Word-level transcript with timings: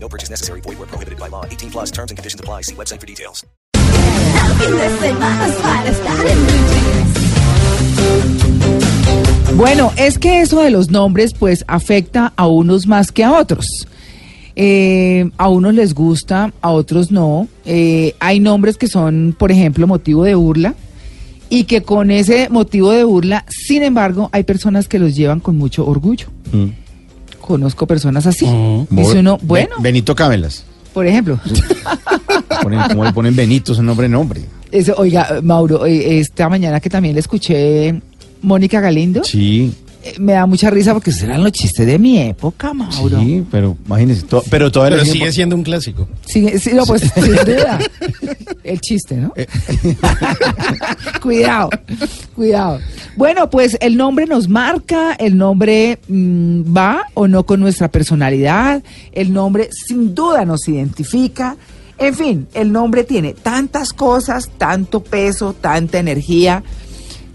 No 0.00 0.08
purchase 0.08 0.30
necessary. 0.30 0.60
Void 0.62 0.78
where 0.78 0.86
prohibited 0.86 1.18
by 1.18 1.28
law. 1.28 1.44
18 1.44 1.70
plus 1.70 1.90
terms 1.90 2.10
and 2.10 2.18
conditions 2.18 2.40
apply. 2.40 2.62
See 2.62 2.74
website 2.74 3.00
for 3.00 3.06
details. 3.06 3.44
Bueno, 9.56 9.92
es 9.96 10.18
que 10.18 10.40
eso 10.40 10.62
de 10.62 10.70
los 10.70 10.90
nombres 10.90 11.34
pues 11.34 11.64
afecta 11.66 12.32
a 12.36 12.46
unos 12.46 12.86
más 12.86 13.10
que 13.12 13.24
a 13.24 13.32
otros. 13.32 13.66
Eh, 14.54 15.30
a 15.36 15.48
unos 15.48 15.74
les 15.74 15.94
gusta, 15.94 16.52
a 16.60 16.70
otros 16.70 17.10
no. 17.10 17.48
Eh, 17.64 18.14
hay 18.20 18.40
nombres 18.40 18.76
que 18.76 18.88
son, 18.88 19.34
por 19.38 19.50
ejemplo, 19.52 19.86
motivo 19.86 20.24
de 20.24 20.34
burla 20.34 20.74
y 21.50 21.64
que 21.64 21.82
con 21.82 22.10
ese 22.10 22.48
motivo 22.50 22.90
de 22.90 23.04
burla, 23.04 23.44
sin 23.48 23.82
embargo, 23.82 24.28
hay 24.32 24.44
personas 24.44 24.88
que 24.88 24.98
los 24.98 25.16
llevan 25.16 25.40
con 25.40 25.56
mucho 25.56 25.86
orgullo. 25.86 26.28
Conozco 27.48 27.86
personas 27.86 28.26
así. 28.26 28.44
Dice 28.90 29.20
uno, 29.20 29.38
bueno, 29.40 29.76
Be- 29.78 29.84
Benito 29.84 30.14
Cámelas. 30.14 30.64
por 30.92 31.06
ejemplo. 31.06 31.40
Ponen, 32.62 32.80
¿Cómo 32.90 33.04
le 33.04 33.12
ponen 33.14 33.34
Benito? 33.34 33.72
Es 33.72 33.78
un 33.78 33.86
nombre 33.86 34.06
nombre. 34.06 34.42
Eso, 34.70 34.92
oiga, 34.98 35.40
Mauro, 35.42 35.86
eh, 35.86 36.18
esta 36.18 36.50
mañana 36.50 36.78
que 36.78 36.90
también 36.90 37.14
le 37.14 37.20
escuché 37.20 38.02
Mónica 38.42 38.80
Galindo, 38.80 39.24
Sí, 39.24 39.72
me 40.18 40.32
da 40.32 40.46
mucha 40.46 40.70
risa 40.70 40.92
porque 40.94 41.12
serán 41.12 41.42
los 41.42 41.52
chistes 41.52 41.86
de 41.86 41.98
mi 41.98 42.18
época, 42.18 42.72
Mauro. 42.74 43.18
sí, 43.20 43.44
pero 43.50 43.76
imagínese. 43.86 44.22
to- 44.22 44.42
pero 44.50 44.70
todavía 44.72 44.98
Pero 44.98 45.10
sigue 45.12 45.32
siendo 45.32 45.56
un 45.56 45.62
clásico. 45.62 46.08
Sí, 46.26 46.58
sí, 46.58 46.70
no, 46.74 46.84
pues 46.86 47.02
sin 47.14 47.24
duda. 47.36 47.78
El 48.64 48.80
chiste, 48.80 49.16
¿no? 49.16 49.32
cuidado, 51.22 51.70
cuidado. 52.34 52.80
Bueno, 53.16 53.50
pues 53.50 53.76
el 53.80 53.96
nombre 53.96 54.26
nos 54.26 54.48
marca, 54.48 55.14
el 55.14 55.36
nombre 55.36 55.98
mm, 56.08 56.76
va 56.76 57.02
o 57.14 57.26
no 57.28 57.44
con 57.44 57.60
nuestra 57.60 57.88
personalidad, 57.90 58.82
el 59.12 59.32
nombre 59.32 59.68
sin 59.72 60.14
duda 60.14 60.44
nos 60.44 60.68
identifica. 60.68 61.56
En 61.98 62.14
fin, 62.14 62.46
el 62.54 62.70
nombre 62.70 63.04
tiene 63.04 63.32
tantas 63.34 63.92
cosas, 63.92 64.50
tanto 64.56 65.02
peso, 65.02 65.52
tanta 65.54 65.98
energía. 65.98 66.62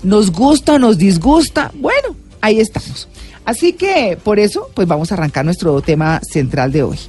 Nos 0.04 0.32
gusta 0.32 0.74
o 0.74 0.80
nos 0.80 0.98
disgusta. 0.98 1.72
Bueno, 1.80 2.16
ahí 2.44 2.60
estamos. 2.60 3.08
Así 3.46 3.74
que 3.74 4.18
por 4.22 4.38
eso, 4.38 4.70
pues 4.76 4.88
vamos 4.88 5.12
a 5.12 5.16
arrancar 5.16 5.46
nuestro 5.46 5.82
tema 5.82 6.22
central 6.22 6.72
de 6.72 6.84
hoy. 6.84 7.00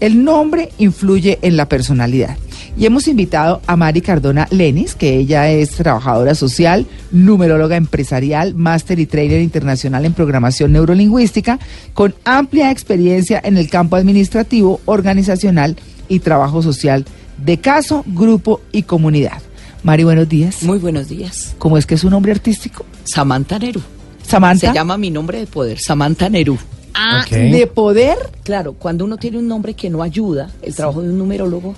El 0.00 0.24
nombre 0.24 0.70
influye 0.78 1.38
en 1.42 1.56
la 1.56 1.68
personalidad. 1.68 2.36
Y 2.76 2.86
hemos 2.86 3.06
invitado 3.06 3.60
a 3.66 3.76
Mari 3.76 4.00
Cardona 4.00 4.48
Lenis, 4.50 4.94
que 4.94 5.16
ella 5.16 5.48
es 5.50 5.70
trabajadora 5.70 6.34
social, 6.34 6.86
numeróloga 7.12 7.76
empresarial, 7.76 8.54
máster 8.54 8.98
y 8.98 9.06
trainer 9.06 9.40
internacional 9.40 10.04
en 10.04 10.12
programación 10.12 10.72
neurolingüística, 10.72 11.60
con 11.92 12.14
amplia 12.24 12.70
experiencia 12.70 13.40
en 13.44 13.56
el 13.56 13.68
campo 13.68 13.96
administrativo, 13.96 14.80
organizacional 14.86 15.76
y 16.08 16.18
trabajo 16.20 16.62
social 16.62 17.04
de 17.38 17.58
caso, 17.58 18.04
grupo 18.06 18.60
y 18.72 18.82
comunidad. 18.82 19.42
Mari, 19.84 20.04
buenos 20.04 20.28
días. 20.28 20.62
Muy 20.62 20.78
buenos 20.78 21.08
días. 21.08 21.54
¿Cómo 21.58 21.78
es 21.78 21.86
que 21.86 21.94
es 21.94 22.04
un 22.04 22.10
nombre 22.10 22.32
artístico? 22.32 22.84
Samantha 23.04 23.58
Neru. 23.58 23.82
Samantha. 24.26 24.68
Se 24.68 24.74
llama 24.74 24.96
mi 24.96 25.10
nombre 25.10 25.38
de 25.38 25.46
poder, 25.46 25.78
Samantha 25.78 26.28
Neru. 26.28 26.58
Ah, 26.94 27.24
de 27.28 27.66
poder. 27.66 28.16
Claro, 28.44 28.74
cuando 28.74 29.04
uno 29.04 29.16
tiene 29.16 29.38
un 29.38 29.48
nombre 29.48 29.74
que 29.74 29.90
no 29.90 30.02
ayuda, 30.02 30.50
el 30.62 30.74
trabajo 30.74 31.02
de 31.02 31.08
un 31.08 31.18
numerólogo 31.18 31.74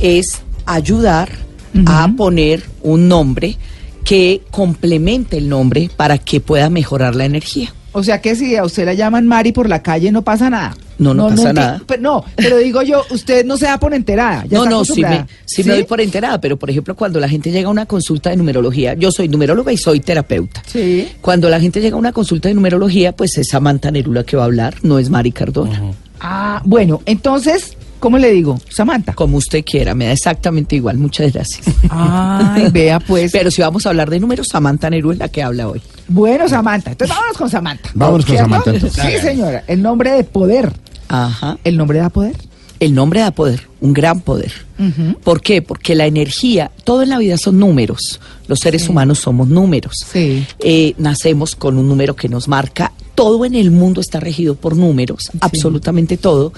es 0.00 0.42
ayudar 0.66 1.30
a 1.86 2.08
poner 2.16 2.62
un 2.82 3.08
nombre 3.08 3.56
que 4.04 4.42
complemente 4.50 5.38
el 5.38 5.48
nombre 5.48 5.90
para 5.96 6.18
que 6.18 6.40
pueda 6.40 6.70
mejorar 6.70 7.14
la 7.14 7.24
energía. 7.24 7.74
O 7.92 8.02
sea 8.02 8.20
que 8.20 8.36
si 8.36 8.56
a 8.56 8.64
usted 8.64 8.84
la 8.84 8.94
llaman 8.94 9.26
Mari 9.26 9.52
por 9.52 9.68
la 9.68 9.82
calle 9.82 10.12
no 10.12 10.22
pasa 10.22 10.50
nada. 10.50 10.76
No, 10.98 11.14
no 11.14 11.28
pasa 11.28 11.50
enti- 11.50 11.54
nada. 11.54 11.82
Pero, 11.86 12.02
no, 12.02 12.24
pero 12.36 12.56
digo 12.58 12.82
yo, 12.82 13.02
usted 13.10 13.44
no 13.44 13.56
se 13.56 13.66
da 13.66 13.78
por 13.78 13.94
enterada. 13.94 14.44
ya 14.48 14.58
no, 14.58 14.64
no, 14.66 14.84
sí 14.84 15.00
me, 15.00 15.06
acostumbrada. 15.06 15.26
sí 15.46 15.64
me 15.64 15.72
doy 15.74 15.84
por 15.84 16.00
enterada, 16.00 16.40
pero 16.40 16.56
por 16.56 16.70
ejemplo, 16.70 16.94
cuando 16.96 17.20
la 17.20 17.28
gente 17.28 17.50
llega 17.50 17.68
a 17.68 17.70
una 17.70 17.86
consulta 17.86 18.30
de 18.30 18.36
numerología, 18.36 18.94
yo 18.94 19.10
soy 19.12 19.28
numeróloga 19.28 19.72
y 19.72 19.76
soy 19.76 20.00
terapeuta. 20.00 20.62
Sí. 20.66 21.08
Cuando 21.20 21.48
la 21.48 21.60
gente 21.60 21.80
llega 21.80 21.96
a 21.96 21.98
una 21.98 22.12
consulta 22.12 22.48
de 22.48 22.54
numerología, 22.54 23.12
pues 23.14 23.38
es 23.38 23.48
Samantha 23.48 23.90
Neru 23.90 24.12
la 24.12 24.24
que 24.24 24.36
va 24.36 24.42
a 24.42 24.46
hablar, 24.46 24.74
no 24.82 24.98
es 24.98 25.08
Mari 25.10 25.32
Cardona. 25.32 25.82
Ah, 26.20 26.60
bueno, 26.64 27.00
entonces, 27.06 27.76
¿cómo 28.00 28.18
le 28.18 28.32
digo? 28.32 28.58
Samantha. 28.68 29.14
Como 29.14 29.36
usted 29.36 29.64
quiera, 29.64 29.94
me 29.94 30.06
da 30.06 30.12
exactamente 30.12 30.74
igual. 30.74 30.98
Muchas 30.98 31.32
gracias. 31.32 31.64
Ay, 31.88 32.68
vea 32.72 32.98
pues. 32.98 33.30
Pero 33.38 33.50
si 33.52 33.62
vamos 33.62 33.86
a 33.86 33.90
hablar 33.90 34.10
de 34.10 34.18
números, 34.18 34.48
Samantha 34.48 34.90
Neru 34.90 35.12
es 35.12 35.18
la 35.18 35.28
que 35.28 35.42
habla 35.44 35.68
hoy. 35.68 35.80
Bueno, 36.08 36.48
Samantha. 36.48 36.90
Entonces 36.90 37.14
vámonos 37.14 37.36
con 37.38 37.50
Samantha. 37.50 37.90
Vámonos 37.94 38.24
con 38.26 38.34
¿Cierto? 38.34 38.50
Samantha, 38.50 38.70
entonces. 38.74 39.02
Sí, 39.04 39.20
señora. 39.20 39.62
El 39.68 39.82
nombre 39.82 40.10
de 40.12 40.24
poder. 40.24 40.72
Ajá. 41.08 41.58
¿El 41.64 41.76
nombre 41.76 41.98
da 41.98 42.10
poder? 42.10 42.36
El 42.80 42.94
nombre 42.94 43.20
da 43.20 43.32
poder, 43.32 43.62
un 43.80 43.92
gran 43.92 44.20
poder. 44.20 44.52
Ujú. 44.78 45.18
¿Por 45.20 45.40
qué? 45.40 45.62
Porque 45.62 45.96
la 45.96 46.06
energía, 46.06 46.70
todo 46.84 47.02
en 47.02 47.08
la 47.08 47.18
vida 47.18 47.36
son 47.36 47.58
números. 47.58 48.20
Los 48.46 48.60
seres 48.60 48.88
humanos 48.88 49.18
somos 49.18 49.48
números. 49.48 49.94
Sí. 50.06 50.46
Eh, 50.60 50.94
nacemos 50.98 51.56
con 51.56 51.76
un 51.76 51.88
número 51.88 52.14
que 52.14 52.28
nos 52.28 52.46
marca. 52.46 52.92
Todo 53.16 53.44
en 53.44 53.56
el 53.56 53.72
mundo 53.72 54.00
está 54.00 54.20
regido 54.20 54.54
por 54.54 54.76
números, 54.76 55.32
absolutamente 55.40 56.16
todo. 56.16 56.52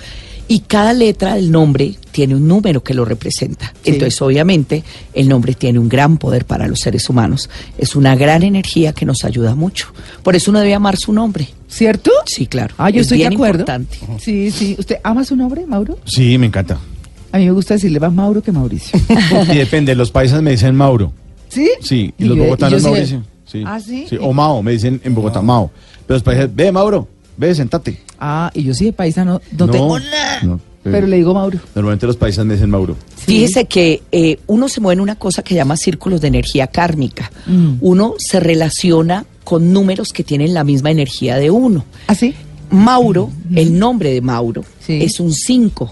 Y 0.52 0.60
cada 0.66 0.92
letra 0.92 1.36
del 1.36 1.52
nombre 1.52 1.94
tiene 2.10 2.34
un 2.34 2.48
número 2.48 2.82
que 2.82 2.92
lo 2.92 3.04
representa. 3.04 3.72
Sí. 3.84 3.92
Entonces, 3.92 4.20
obviamente, 4.20 4.82
el 5.14 5.28
nombre 5.28 5.54
tiene 5.54 5.78
un 5.78 5.88
gran 5.88 6.18
poder 6.18 6.44
para 6.44 6.66
los 6.66 6.80
seres 6.80 7.08
humanos. 7.08 7.48
Es 7.78 7.94
una 7.94 8.16
gran 8.16 8.42
energía 8.42 8.92
que 8.92 9.06
nos 9.06 9.24
ayuda 9.24 9.54
mucho. 9.54 9.86
Por 10.24 10.34
eso 10.34 10.50
uno 10.50 10.58
debe 10.58 10.74
amar 10.74 10.96
su 10.96 11.12
nombre. 11.12 11.46
¿Cierto? 11.68 12.10
Sí, 12.26 12.48
claro. 12.48 12.74
Ah, 12.78 12.90
yo 12.90 13.00
Es 13.00 13.06
estoy 13.06 13.18
de 13.18 13.26
acuerdo. 13.28 13.60
importante. 13.60 13.96
Sí, 14.18 14.50
sí. 14.50 14.74
¿Usted 14.76 14.96
ama 15.04 15.24
su 15.24 15.36
nombre, 15.36 15.64
Mauro? 15.66 15.98
Sí, 16.04 16.36
me 16.36 16.46
encanta. 16.46 16.78
A 17.30 17.38
mí 17.38 17.44
me 17.44 17.52
gusta 17.52 17.74
decirle 17.74 18.00
más 18.00 18.12
Mauro 18.12 18.42
que 18.42 18.50
Mauricio. 18.50 18.98
Y 19.52 19.56
depende, 19.56 19.94
los 19.94 20.10
paisas 20.10 20.42
me 20.42 20.50
dicen 20.50 20.74
Mauro. 20.74 21.12
¿Sí? 21.48 21.70
Sí, 21.80 22.12
y, 22.18 22.24
Y 22.24 22.28
los 22.28 22.36
yo- 22.36 22.42
bogotanos 22.42 22.80
y 22.80 22.84
sí- 22.84 22.90
Mauricio. 22.90 23.22
Sí. 23.46 23.62
¿Ah, 23.64 23.78
sí? 23.78 24.06
O 24.20 24.32
Mao, 24.32 24.62
me 24.64 24.72
dicen 24.72 25.00
en 25.04 25.14
Bogotá, 25.14 25.40
Mao. 25.42 25.70
Pero 26.08 26.16
los 26.16 26.22
paisas, 26.24 26.48
ve 26.52 26.70
Mauro, 26.72 27.06
ve, 27.36 27.54
sentate. 27.54 27.98
Ah, 28.20 28.50
y 28.54 28.62
yo 28.64 28.74
sí 28.74 28.84
de 28.86 28.92
paisa 28.92 29.24
no, 29.24 29.40
no, 29.56 29.68
tengo 29.70 29.98
nada. 29.98 30.40
no, 30.42 30.60
pero 30.84 31.06
le 31.06 31.16
digo 31.16 31.32
Mauro. 31.34 31.58
Normalmente 31.74 32.06
los 32.06 32.16
paisas 32.16 32.44
me 32.44 32.54
dicen 32.54 32.70
Mauro. 32.70 32.96
Fíjese 33.16 33.64
que 33.66 34.02
eh, 34.12 34.38
uno 34.46 34.68
se 34.68 34.80
mueve 34.80 34.94
en 34.94 35.00
una 35.00 35.16
cosa 35.16 35.42
que 35.42 35.54
llama 35.54 35.76
círculos 35.76 36.20
de 36.20 36.28
energía 36.28 36.66
kármica. 36.66 37.30
Mm. 37.46 37.74
Uno 37.80 38.14
se 38.18 38.40
relaciona 38.40 39.24
con 39.44 39.72
números 39.72 40.08
que 40.12 40.22
tienen 40.24 40.52
la 40.54 40.64
misma 40.64 40.90
energía 40.90 41.36
de 41.36 41.50
uno. 41.50 41.84
¿Ah, 42.06 42.14
sí? 42.14 42.34
Mauro, 42.70 43.30
el 43.54 43.78
nombre 43.78 44.12
de 44.12 44.20
Mauro, 44.20 44.64
Sí. 44.86 45.00
es 45.02 45.18
un 45.18 45.32
5, 45.32 45.90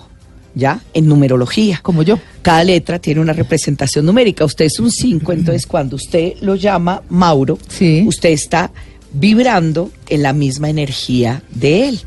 ¿ya? 0.54 0.80
En 0.94 1.08
numerología. 1.08 1.80
Como 1.82 2.02
yo. 2.02 2.18
Cada 2.42 2.62
letra 2.62 2.98
tiene 3.00 3.20
una 3.20 3.32
representación 3.32 4.06
numérica. 4.06 4.44
Usted 4.44 4.66
es 4.66 4.78
un 4.78 4.90
5, 4.92 5.32
entonces 5.32 5.66
cuando 5.66 5.96
usted 5.96 6.34
lo 6.40 6.54
llama 6.54 7.02
Mauro, 7.08 7.58
Sí. 7.68 8.04
usted 8.06 8.30
está 8.30 8.70
vibrando 9.12 9.90
en 10.08 10.22
la 10.22 10.32
misma 10.32 10.70
energía 10.70 11.42
de 11.52 11.88
él. 11.88 12.00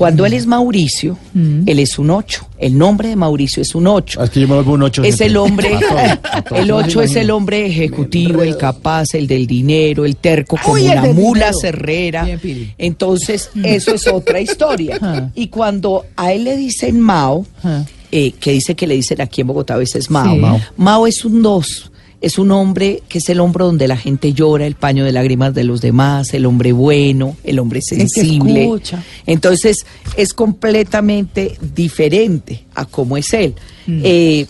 Cuando 0.00 0.24
él 0.24 0.32
es 0.32 0.46
Mauricio, 0.46 1.18
Mm. 1.34 1.64
él 1.66 1.78
es 1.78 1.98
un 1.98 2.08
8. 2.08 2.46
El 2.58 2.78
nombre 2.78 3.10
de 3.10 3.16
Mauricio 3.16 3.60
es 3.60 3.74
un 3.74 3.86
8. 3.86 4.18
Ah, 4.20 4.24
Es 4.24 4.30
que 4.30 4.40
yo 4.40 4.48
me 4.48 4.54
vuelvo 4.54 4.72
un 4.72 4.82
8. 4.82 5.02
Es 5.04 5.20
el 5.20 5.36
hombre, 5.36 5.74
A 5.76 5.78
todo, 5.78 5.98
a 6.32 6.42
todo. 6.42 6.58
el 6.58 6.68
No 6.68 6.78
se 6.80 6.86
8 6.86 7.02
es 7.02 7.16
el 7.16 7.30
hombre 7.30 7.66
ejecutivo, 7.66 8.42
el 8.42 8.56
capaz, 8.56 9.12
el 9.14 9.26
del 9.26 9.46
dinero, 9.46 10.06
el 10.06 10.16
terco 10.16 10.56
como 10.62 10.74
Uy, 10.76 10.86
una 10.88 11.02
mula 11.12 11.52
cerrera. 11.52 12.24
Bien. 12.42 12.72
Entonces, 12.78 13.50
eso 13.62 13.94
es 13.94 14.06
otra 14.06 14.40
historia. 14.40 14.96
Ajá. 14.96 15.30
Y 15.34 15.48
cuando 15.48 16.06
a 16.16 16.32
él 16.32 16.44
le 16.44 16.56
dicen 16.56 16.98
Mao, 16.98 17.44
Ajá. 17.58 17.84
eh, 18.10 18.32
que 18.32 18.52
dice 18.52 18.74
que 18.74 18.86
le 18.86 18.94
dicen 18.94 19.20
aquí 19.20 19.42
en 19.42 19.48
Bogotá 19.48 19.74
a 19.74 19.76
veces 19.78 20.10
Mao, 20.10 20.32
Sí. 20.32 20.38
Mao. 20.40 20.60
Mao 20.78 21.06
es 21.06 21.24
un 21.26 21.42
2. 21.42 21.89
Es 22.20 22.38
un 22.38 22.50
hombre 22.50 23.02
que 23.08 23.18
es 23.18 23.28
el 23.30 23.40
hombro 23.40 23.64
donde 23.66 23.88
la 23.88 23.96
gente 23.96 24.32
llora, 24.34 24.66
el 24.66 24.74
paño 24.74 25.04
de 25.04 25.12
lágrimas 25.12 25.54
de 25.54 25.64
los 25.64 25.80
demás, 25.80 26.34
el 26.34 26.44
hombre 26.44 26.72
bueno, 26.72 27.36
el 27.44 27.58
hombre 27.58 27.80
sensible. 27.80 28.62
escucha. 28.64 29.02
Entonces, 29.26 29.86
es 30.16 30.34
completamente 30.34 31.56
diferente 31.74 32.64
a 32.74 32.84
cómo 32.84 33.16
es 33.16 33.32
él. 33.32 33.54
Mm. 33.86 34.00
Eh, 34.04 34.46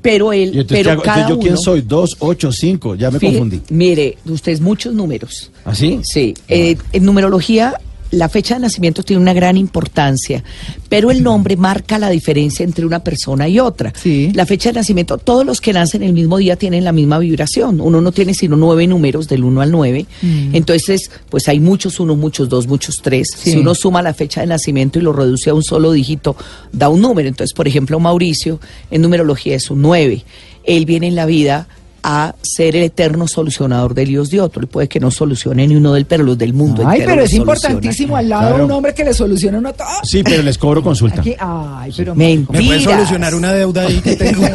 pero 0.00 0.32
¿Y 0.34 0.42
él, 0.42 0.48
entonces, 0.50 0.66
¿qué 0.68 0.74
pero 0.76 0.90
hago? 0.92 1.02
cada 1.02 1.28
¿yo 1.28 1.38
quién 1.38 1.52
uno- 1.54 1.62
soy? 1.62 1.80
¿Dos, 1.82 2.16
ocho, 2.20 2.52
cinco? 2.52 2.94
Ya 2.94 3.10
me 3.10 3.18
Fíjate, 3.18 3.38
confundí. 3.38 3.62
Mire, 3.70 4.18
usted 4.26 4.52
es 4.52 4.60
muchos 4.60 4.94
números. 4.94 5.50
¿Así? 5.64 6.00
Sí. 6.02 6.34
eh, 6.48 6.76
en 6.92 7.04
numerología, 7.04 7.74
la 8.14 8.28
fecha 8.28 8.54
de 8.54 8.60
nacimiento 8.60 9.02
tiene 9.02 9.20
una 9.20 9.32
gran 9.32 9.56
importancia, 9.56 10.42
pero 10.88 11.10
el 11.10 11.22
nombre 11.22 11.56
marca 11.56 11.98
la 11.98 12.10
diferencia 12.10 12.64
entre 12.64 12.86
una 12.86 13.02
persona 13.02 13.48
y 13.48 13.58
otra. 13.58 13.92
Sí. 13.94 14.30
La 14.34 14.46
fecha 14.46 14.70
de 14.70 14.76
nacimiento, 14.76 15.18
todos 15.18 15.44
los 15.44 15.60
que 15.60 15.72
nacen 15.72 16.02
el 16.02 16.12
mismo 16.12 16.38
día 16.38 16.56
tienen 16.56 16.84
la 16.84 16.92
misma 16.92 17.18
vibración. 17.18 17.80
Uno 17.80 18.00
no 18.00 18.12
tiene 18.12 18.34
sino 18.34 18.56
nueve 18.56 18.86
números 18.86 19.28
del 19.28 19.44
1 19.44 19.60
al 19.60 19.70
9. 19.70 20.06
Entonces, 20.52 21.10
pues 21.28 21.48
hay 21.48 21.60
muchos 21.60 22.00
uno, 22.00 22.16
muchos 22.16 22.48
dos, 22.48 22.66
muchos 22.66 22.96
tres. 23.02 23.28
Sí. 23.36 23.52
Si 23.52 23.58
uno 23.58 23.74
suma 23.74 24.02
la 24.02 24.14
fecha 24.14 24.40
de 24.40 24.46
nacimiento 24.46 24.98
y 24.98 25.02
lo 25.02 25.12
reduce 25.12 25.50
a 25.50 25.54
un 25.54 25.62
solo 25.62 25.92
dígito, 25.92 26.36
da 26.72 26.88
un 26.88 27.00
número. 27.00 27.28
Entonces, 27.28 27.54
por 27.54 27.68
ejemplo, 27.68 27.98
Mauricio 28.00 28.60
en 28.90 29.02
numerología 29.02 29.56
es 29.56 29.70
un 29.70 29.82
9. 29.82 30.24
Él 30.64 30.86
viene 30.86 31.08
en 31.08 31.14
la 31.14 31.26
vida 31.26 31.68
a 32.06 32.34
ser 32.42 32.76
el 32.76 32.82
eterno 32.84 33.26
solucionador 33.26 33.94
de 33.94 34.04
líos 34.04 34.28
de 34.30 34.38
otro. 34.40 34.62
Y 34.62 34.66
puede 34.66 34.88
que 34.88 35.00
no 35.00 35.10
solucione 35.10 35.66
ni 35.66 35.74
uno 35.74 35.94
del, 35.94 36.04
pero 36.04 36.22
los 36.22 36.36
del 36.36 36.52
mundo 36.52 36.82
Ay, 36.86 36.98
entero 37.00 37.12
pero 37.14 37.24
es 37.24 37.32
importantísimo 37.32 38.14
al 38.16 38.28
lado 38.28 38.42
de 38.44 38.48
Claro. 38.50 38.64
un 38.66 38.70
hombre 38.72 38.92
que 38.94 39.04
le 39.04 39.14
soluciona 39.14 39.58
uno 39.58 39.72
todo. 39.72 39.88
Sí, 40.02 40.22
pero 40.22 40.42
les 40.42 40.58
cobro 40.58 40.82
consulta. 40.82 41.22
Aquí, 41.22 41.34
ay, 41.38 41.90
pero. 41.96 42.14
¿Me 42.14 42.38
puedes 42.46 42.82
solucionar 42.84 43.34
una 43.34 43.52
deuda 43.54 43.86
ahí 43.86 44.00
que 44.02 44.16
tengo? 44.16 44.42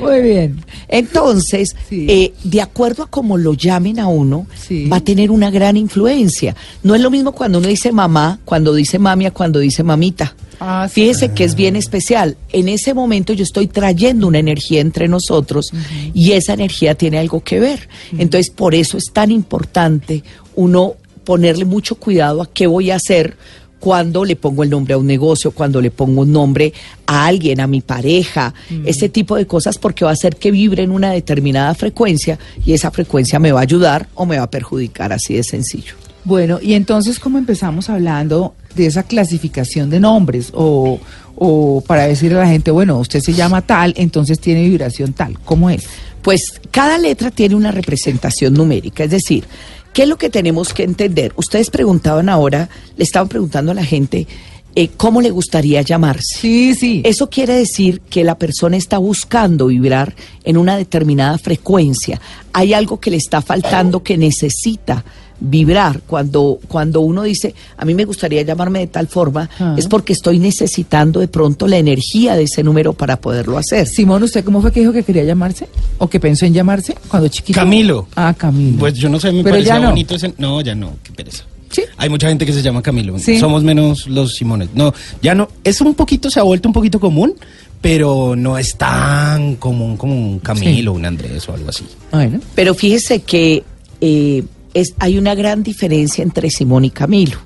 Muy 0.00 0.22
bien. 0.22 0.64
Entonces, 0.88 1.74
Sí. 1.88 2.06
eh, 2.08 2.32
de 2.44 2.62
acuerdo 2.62 3.04
a 3.04 3.06
cómo 3.06 3.36
lo 3.38 3.54
llamen 3.54 3.98
a 4.00 4.08
uno, 4.08 4.46
Sí. 4.66 4.88
va 4.88 4.98
a 4.98 5.00
tener 5.00 5.30
una 5.30 5.50
gran 5.50 5.76
influencia. 5.76 6.54
No 6.82 6.94
es 6.94 7.00
lo 7.00 7.10
mismo 7.10 7.32
cuando 7.32 7.58
uno 7.58 7.68
dice 7.68 7.92
mamá, 7.92 8.38
cuando 8.44 8.74
dice 8.74 8.98
mami, 8.98 9.26
a 9.26 9.30
cuando 9.30 9.58
dice 9.58 9.82
mamita. 9.82 10.34
Ah, 10.60 10.88
sí. 10.88 11.02
Fíjese 11.02 11.32
que 11.32 11.44
es 11.44 11.54
bien 11.54 11.76
especial. 11.76 12.36
En 12.50 12.68
ese 12.68 12.94
momento 12.94 13.32
yo 13.32 13.44
estoy 13.44 13.66
trayendo 13.66 14.26
una 14.26 14.38
energía 14.38 14.80
entre 14.80 15.08
nosotros 15.08 15.70
y 16.14 16.32
esa 16.32 16.54
energía 16.54 16.94
tiene 16.94 17.18
algo 17.18 17.40
que 17.40 17.60
ver. 17.60 17.88
Entonces, 18.12 18.50
por 18.50 18.74
eso 18.74 18.96
es 18.98 19.06
tan 19.12 19.30
importante 19.30 20.22
uno 20.54 20.94
ponerle 21.24 21.64
mucho 21.64 21.94
cuidado 21.94 22.42
a 22.42 22.50
qué 22.50 22.66
voy 22.66 22.90
a 22.90 22.96
hacer 22.96 23.36
cuando 23.78 24.24
le 24.24 24.36
pongo 24.36 24.64
el 24.64 24.70
nombre 24.70 24.94
a 24.94 24.98
un 24.98 25.06
negocio, 25.06 25.52
cuando 25.52 25.80
le 25.80 25.90
pongo 25.90 26.22
un 26.22 26.32
nombre 26.32 26.72
a 27.06 27.26
alguien, 27.26 27.60
a 27.60 27.66
mi 27.66 27.80
pareja, 27.80 28.52
ese 28.84 29.08
tipo 29.08 29.36
de 29.36 29.46
cosas, 29.46 29.78
porque 29.78 30.04
va 30.04 30.10
a 30.10 30.14
hacer 30.14 30.36
que 30.36 30.50
vibre 30.50 30.82
en 30.82 30.90
una 30.90 31.12
determinada 31.12 31.74
frecuencia 31.74 32.38
y 32.64 32.72
esa 32.72 32.90
frecuencia 32.90 33.38
me 33.38 33.52
va 33.52 33.60
a 33.60 33.62
ayudar 33.62 34.08
o 34.14 34.26
me 34.26 34.38
va 34.38 34.44
a 34.44 34.50
perjudicar, 34.50 35.12
así 35.12 35.34
de 35.34 35.44
sencillo. 35.44 35.94
Bueno, 36.24 36.58
y 36.60 36.74
entonces, 36.74 37.18
¿cómo 37.18 37.38
empezamos 37.38 37.88
hablando 37.88 38.54
de 38.74 38.86
esa 38.86 39.02
clasificación 39.02 39.90
de 39.90 40.00
nombres? 40.00 40.50
O, 40.54 41.00
o 41.36 41.82
para 41.86 42.06
decirle 42.06 42.38
a 42.38 42.42
la 42.42 42.48
gente, 42.48 42.70
bueno, 42.70 42.98
usted 42.98 43.20
se 43.20 43.32
llama 43.32 43.62
tal, 43.62 43.94
entonces 43.96 44.38
tiene 44.38 44.68
vibración 44.68 45.12
tal. 45.12 45.38
¿Cómo 45.40 45.70
es? 45.70 45.84
Pues 46.22 46.60
cada 46.70 46.98
letra 46.98 47.30
tiene 47.30 47.54
una 47.54 47.70
representación 47.70 48.54
numérica, 48.54 49.04
es 49.04 49.10
decir, 49.10 49.44
¿qué 49.92 50.02
es 50.02 50.08
lo 50.08 50.18
que 50.18 50.30
tenemos 50.30 50.74
que 50.74 50.82
entender? 50.82 51.32
Ustedes 51.36 51.70
preguntaban 51.70 52.28
ahora, 52.28 52.68
le 52.96 53.04
estaban 53.04 53.28
preguntando 53.28 53.72
a 53.72 53.74
la 53.74 53.84
gente 53.84 54.26
eh, 54.74 54.90
cómo 54.96 55.20
le 55.20 55.30
gustaría 55.30 55.82
llamarse. 55.82 56.38
Sí, 56.38 56.74
sí. 56.74 57.02
Eso 57.04 57.30
quiere 57.30 57.54
decir 57.54 58.00
que 58.02 58.24
la 58.24 58.36
persona 58.36 58.76
está 58.76 58.98
buscando 58.98 59.66
vibrar 59.66 60.14
en 60.44 60.56
una 60.56 60.76
determinada 60.76 61.38
frecuencia. 61.38 62.20
Hay 62.52 62.74
algo 62.74 63.00
que 63.00 63.10
le 63.10 63.16
está 63.16 63.42
faltando 63.42 64.02
que 64.02 64.18
necesita 64.18 65.04
vibrar. 65.40 66.00
Cuando, 66.06 66.58
cuando 66.68 67.00
uno 67.00 67.22
dice, 67.22 67.54
a 67.76 67.84
mí 67.84 67.94
me 67.94 68.04
gustaría 68.04 68.42
llamarme 68.42 68.80
de 68.80 68.86
tal 68.88 69.06
forma, 69.08 69.48
Ah. 69.58 69.74
es 69.78 69.86
porque 69.86 70.12
estoy 70.12 70.38
necesitando 70.38 71.20
de 71.20 71.28
pronto 71.28 71.66
la 71.66 71.76
energía 71.78 72.34
de 72.36 72.44
ese 72.44 72.62
número 72.62 72.92
para 72.92 73.20
poderlo 73.20 73.56
hacer. 73.58 73.86
Simón, 73.86 74.22
¿usted 74.22 74.44
cómo 74.44 74.60
fue 74.60 74.72
que 74.72 74.80
dijo 74.80 74.92
que 74.92 75.02
quería 75.02 75.24
llamarse? 75.24 75.68
¿O 75.98 76.08
que 76.08 76.18
pensó 76.20 76.44
en 76.46 76.54
llamarse 76.54 76.94
cuando 77.08 77.28
chiquito? 77.28 77.58
Camilo. 77.58 78.08
Ah, 78.16 78.34
Camilo. 78.36 78.78
Pues 78.78 78.94
yo 78.94 79.08
no 79.08 79.20
sé, 79.20 79.32
me 79.32 79.42
Pero 79.42 79.54
parecía 79.54 79.74
ya 79.74 79.80
no. 79.80 79.88
bonito 79.90 80.14
ese... 80.14 80.34
No, 80.38 80.60
ya 80.60 80.74
no, 80.74 80.96
qué 81.02 81.12
pereza. 81.12 81.44
¿Sí? 81.70 81.82
Hay 81.98 82.08
mucha 82.08 82.28
gente 82.28 82.46
que 82.46 82.52
se 82.52 82.62
llama 82.62 82.80
Camilo. 82.82 83.18
Sí. 83.18 83.38
Somos 83.38 83.62
menos 83.62 84.06
los 84.06 84.32
Simones. 84.34 84.70
No, 84.74 84.92
ya 85.22 85.34
no. 85.34 85.48
Es 85.64 85.80
un 85.82 85.94
poquito, 85.94 86.30
se 86.30 86.40
ha 86.40 86.42
vuelto 86.42 86.68
un 86.68 86.72
poquito 86.72 86.98
común, 86.98 87.34
pero 87.82 88.34
no 88.36 88.56
es 88.56 88.74
tan 88.76 89.56
común 89.56 89.96
como 89.98 90.14
un 90.14 90.38
Camilo, 90.38 90.94
un 90.94 91.04
Andrés 91.04 91.46
o 91.48 91.52
algo 91.54 91.68
así. 91.68 91.84
Bueno. 92.10 92.40
Pero 92.54 92.74
fíjese 92.74 93.20
que 93.20 93.62
eh, 94.00 94.44
es, 94.74 94.94
hay 94.98 95.18
una 95.18 95.34
gran 95.34 95.62
diferencia 95.62 96.22
entre 96.22 96.50
Simón 96.50 96.84
y 96.84 96.90
Camilo. 96.90 97.38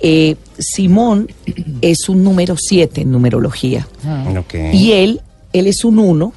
Eh, 0.00 0.36
Simón 0.58 1.28
es 1.80 2.08
un 2.08 2.22
número 2.22 2.56
7 2.58 3.02
en 3.02 3.10
numerología 3.10 3.86
Ah. 4.06 4.42
Y 4.72 4.92
él, 4.92 5.20
él 5.52 5.66
es 5.66 5.84
un 5.84 5.98
1. 5.98 6.32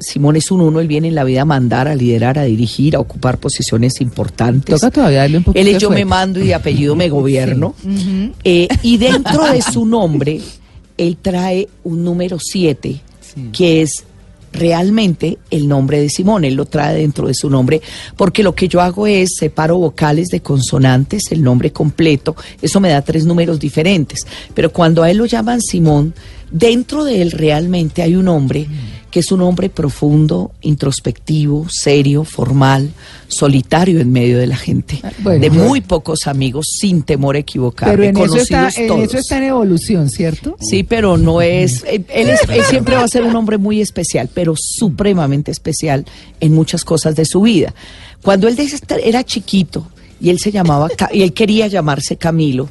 Simón 0.00 0.34
es 0.34 0.50
un 0.50 0.62
1, 0.62 0.80
él 0.80 0.88
viene 0.88 1.06
en 1.06 1.14
la 1.14 1.22
vida 1.22 1.42
a 1.42 1.44
mandar, 1.44 1.86
a 1.86 1.94
liderar, 1.94 2.40
a 2.40 2.42
dirigir, 2.42 2.96
a 2.96 2.98
ocupar 2.98 3.38
posiciones 3.38 4.00
importantes. 4.00 4.74
Toca 4.74 4.90
todavía 4.90 5.20
darle 5.20 5.38
un 5.38 5.44
poquito 5.44 5.60
Él 5.60 5.68
es 5.68 5.74
de 5.74 5.78
yo 5.78 5.90
me 5.90 6.04
mando 6.04 6.40
y 6.40 6.48
de 6.48 6.54
apellido 6.54 6.96
me 6.96 7.08
gobierno. 7.08 7.76
Eh, 8.42 8.66
y 8.82 8.96
dentro 8.96 9.44
de 9.44 9.62
su 9.72 9.86
nombre, 9.86 10.40
él 10.98 11.16
trae 11.22 11.68
un 11.84 12.02
número 12.02 12.38
7, 12.40 13.00
que 13.52 13.82
es 13.82 14.04
realmente 14.52 15.38
el 15.50 15.68
nombre 15.68 16.00
de 16.00 16.08
Simón. 16.08 16.44
Él 16.44 16.54
lo 16.54 16.66
trae 16.66 16.96
dentro 16.96 17.26
de 17.26 17.34
su 17.34 17.50
nombre, 17.50 17.80
porque 18.16 18.42
lo 18.42 18.54
que 18.54 18.68
yo 18.68 18.80
hago 18.80 19.06
es 19.06 19.36
separo 19.38 19.78
vocales 19.78 20.28
de 20.28 20.40
consonantes, 20.40 21.30
el 21.32 21.42
nombre 21.42 21.72
completo. 21.72 22.36
Eso 22.60 22.80
me 22.80 22.90
da 22.90 23.02
tres 23.02 23.24
números 23.24 23.58
diferentes. 23.58 24.26
Pero 24.54 24.72
cuando 24.72 25.02
a 25.02 25.10
él 25.10 25.18
lo 25.18 25.26
llaman 25.26 25.60
Simón, 25.60 26.14
dentro 26.50 27.04
de 27.04 27.22
él 27.22 27.30
realmente 27.30 28.02
hay 28.02 28.16
un 28.16 28.28
hombre 28.28 28.66
que 29.10 29.20
es 29.20 29.32
un 29.32 29.40
hombre 29.42 29.68
profundo, 29.70 30.52
introspectivo, 30.60 31.66
serio, 31.68 32.24
formal, 32.24 32.90
solitario 33.28 34.00
en 34.00 34.12
medio 34.12 34.38
de 34.38 34.46
la 34.46 34.56
gente, 34.56 35.00
Ah, 35.02 35.10
bueno. 35.18 35.40
de 35.40 35.50
muy 35.50 35.80
pocos 35.80 36.26
amigos, 36.26 36.66
sin 36.78 37.02
temor 37.02 37.36
a 37.36 37.40
equivocarme, 37.40 37.96
Pero 37.96 38.04
en 38.04 38.16
eso, 38.18 38.36
está, 38.36 38.68
en 38.76 38.86
todos. 38.88 39.04
eso 39.04 39.18
está 39.18 39.38
en 39.38 39.44
evolución, 39.44 40.08
¿cierto? 40.10 40.56
Sí, 40.60 40.82
pero 40.84 41.16
no 41.16 41.40
es 41.42 41.84
él, 41.88 42.04
él 42.08 42.28
es- 42.30 42.40
él 42.48 42.62
siempre 42.68 42.94
va 42.96 43.04
a 43.04 43.08
ser 43.08 43.24
un 43.24 43.34
hombre 43.34 43.58
muy 43.58 43.80
especial, 43.80 44.28
pero 44.32 44.54
supremamente 44.56 45.50
especial 45.50 46.04
en 46.40 46.54
muchas 46.54 46.84
cosas 46.84 47.16
de 47.16 47.24
su 47.24 47.40
vida. 47.42 47.74
Cuando 48.22 48.48
él 48.48 48.56
era 49.02 49.24
chiquito 49.24 49.86
y 50.20 50.30
él 50.30 50.38
se 50.38 50.52
llamaba, 50.52 50.88
y 51.12 51.22
él 51.22 51.32
quería 51.32 51.66
llamarse 51.66 52.16
Camilo, 52.16 52.68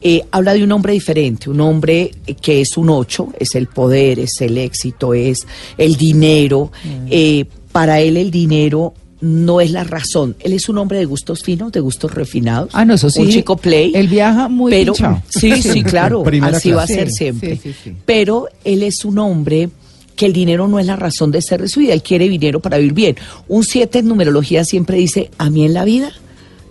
eh, 0.00 0.22
habla 0.30 0.54
de 0.54 0.64
un 0.64 0.72
hombre 0.72 0.92
diferente, 0.92 1.50
un 1.50 1.60
hombre 1.60 2.12
que 2.40 2.60
es 2.60 2.76
un 2.76 2.90
ocho, 2.90 3.28
es 3.38 3.54
el 3.54 3.66
poder, 3.66 4.18
es 4.18 4.40
el 4.40 4.58
éxito, 4.58 5.14
es 5.14 5.46
el 5.76 5.96
dinero. 5.96 6.70
Eh, 7.10 7.44
para 7.72 8.00
él 8.00 8.16
el 8.16 8.30
dinero 8.30 8.94
no 9.20 9.60
es 9.60 9.70
la 9.72 9.84
razón. 9.84 10.36
Él 10.40 10.52
es 10.52 10.68
un 10.68 10.78
hombre 10.78 10.98
de 10.98 11.04
gustos 11.04 11.42
finos, 11.42 11.72
de 11.72 11.80
gustos 11.80 12.14
refinados. 12.14 12.70
Ah, 12.72 12.84
no, 12.84 12.94
eso 12.94 13.10
sí. 13.10 13.20
Un 13.20 13.28
chico 13.30 13.56
play. 13.56 13.92
Él 13.94 14.08
viaja 14.08 14.48
muy 14.48 14.70
pero, 14.70 14.92
pinchado. 14.92 15.22
Sí, 15.28 15.60
sí, 15.62 15.82
claro. 15.84 16.22
Primera 16.22 16.56
así 16.56 16.70
va 16.70 16.84
a 16.84 16.86
ser 16.86 17.08
Sí, 17.08 17.16
siempre. 17.16 17.56
sí, 17.56 17.72
sí, 17.72 17.74
sí. 17.84 17.96
Pero 18.04 18.48
él 18.64 18.82
es 18.82 19.04
un 19.04 19.18
hombre 19.18 19.70
que 20.14 20.26
el 20.26 20.32
dinero 20.32 20.66
no 20.66 20.78
es 20.78 20.86
la 20.86 20.96
razón 20.96 21.30
de 21.30 21.42
ser 21.42 21.62
de 21.62 21.68
su 21.68 21.80
vida. 21.80 21.94
Él 21.94 22.02
quiere 22.02 22.28
dinero 22.28 22.60
para 22.60 22.78
vivir 22.78 22.92
bien. 22.92 23.16
Un 23.48 23.64
7 23.64 24.00
en 24.00 24.08
numerología 24.08 24.64
siempre 24.64 24.98
dice, 24.98 25.30
a 25.38 25.50
mí 25.50 25.64
en 25.64 25.74
la 25.74 25.84
vida, 25.84 26.12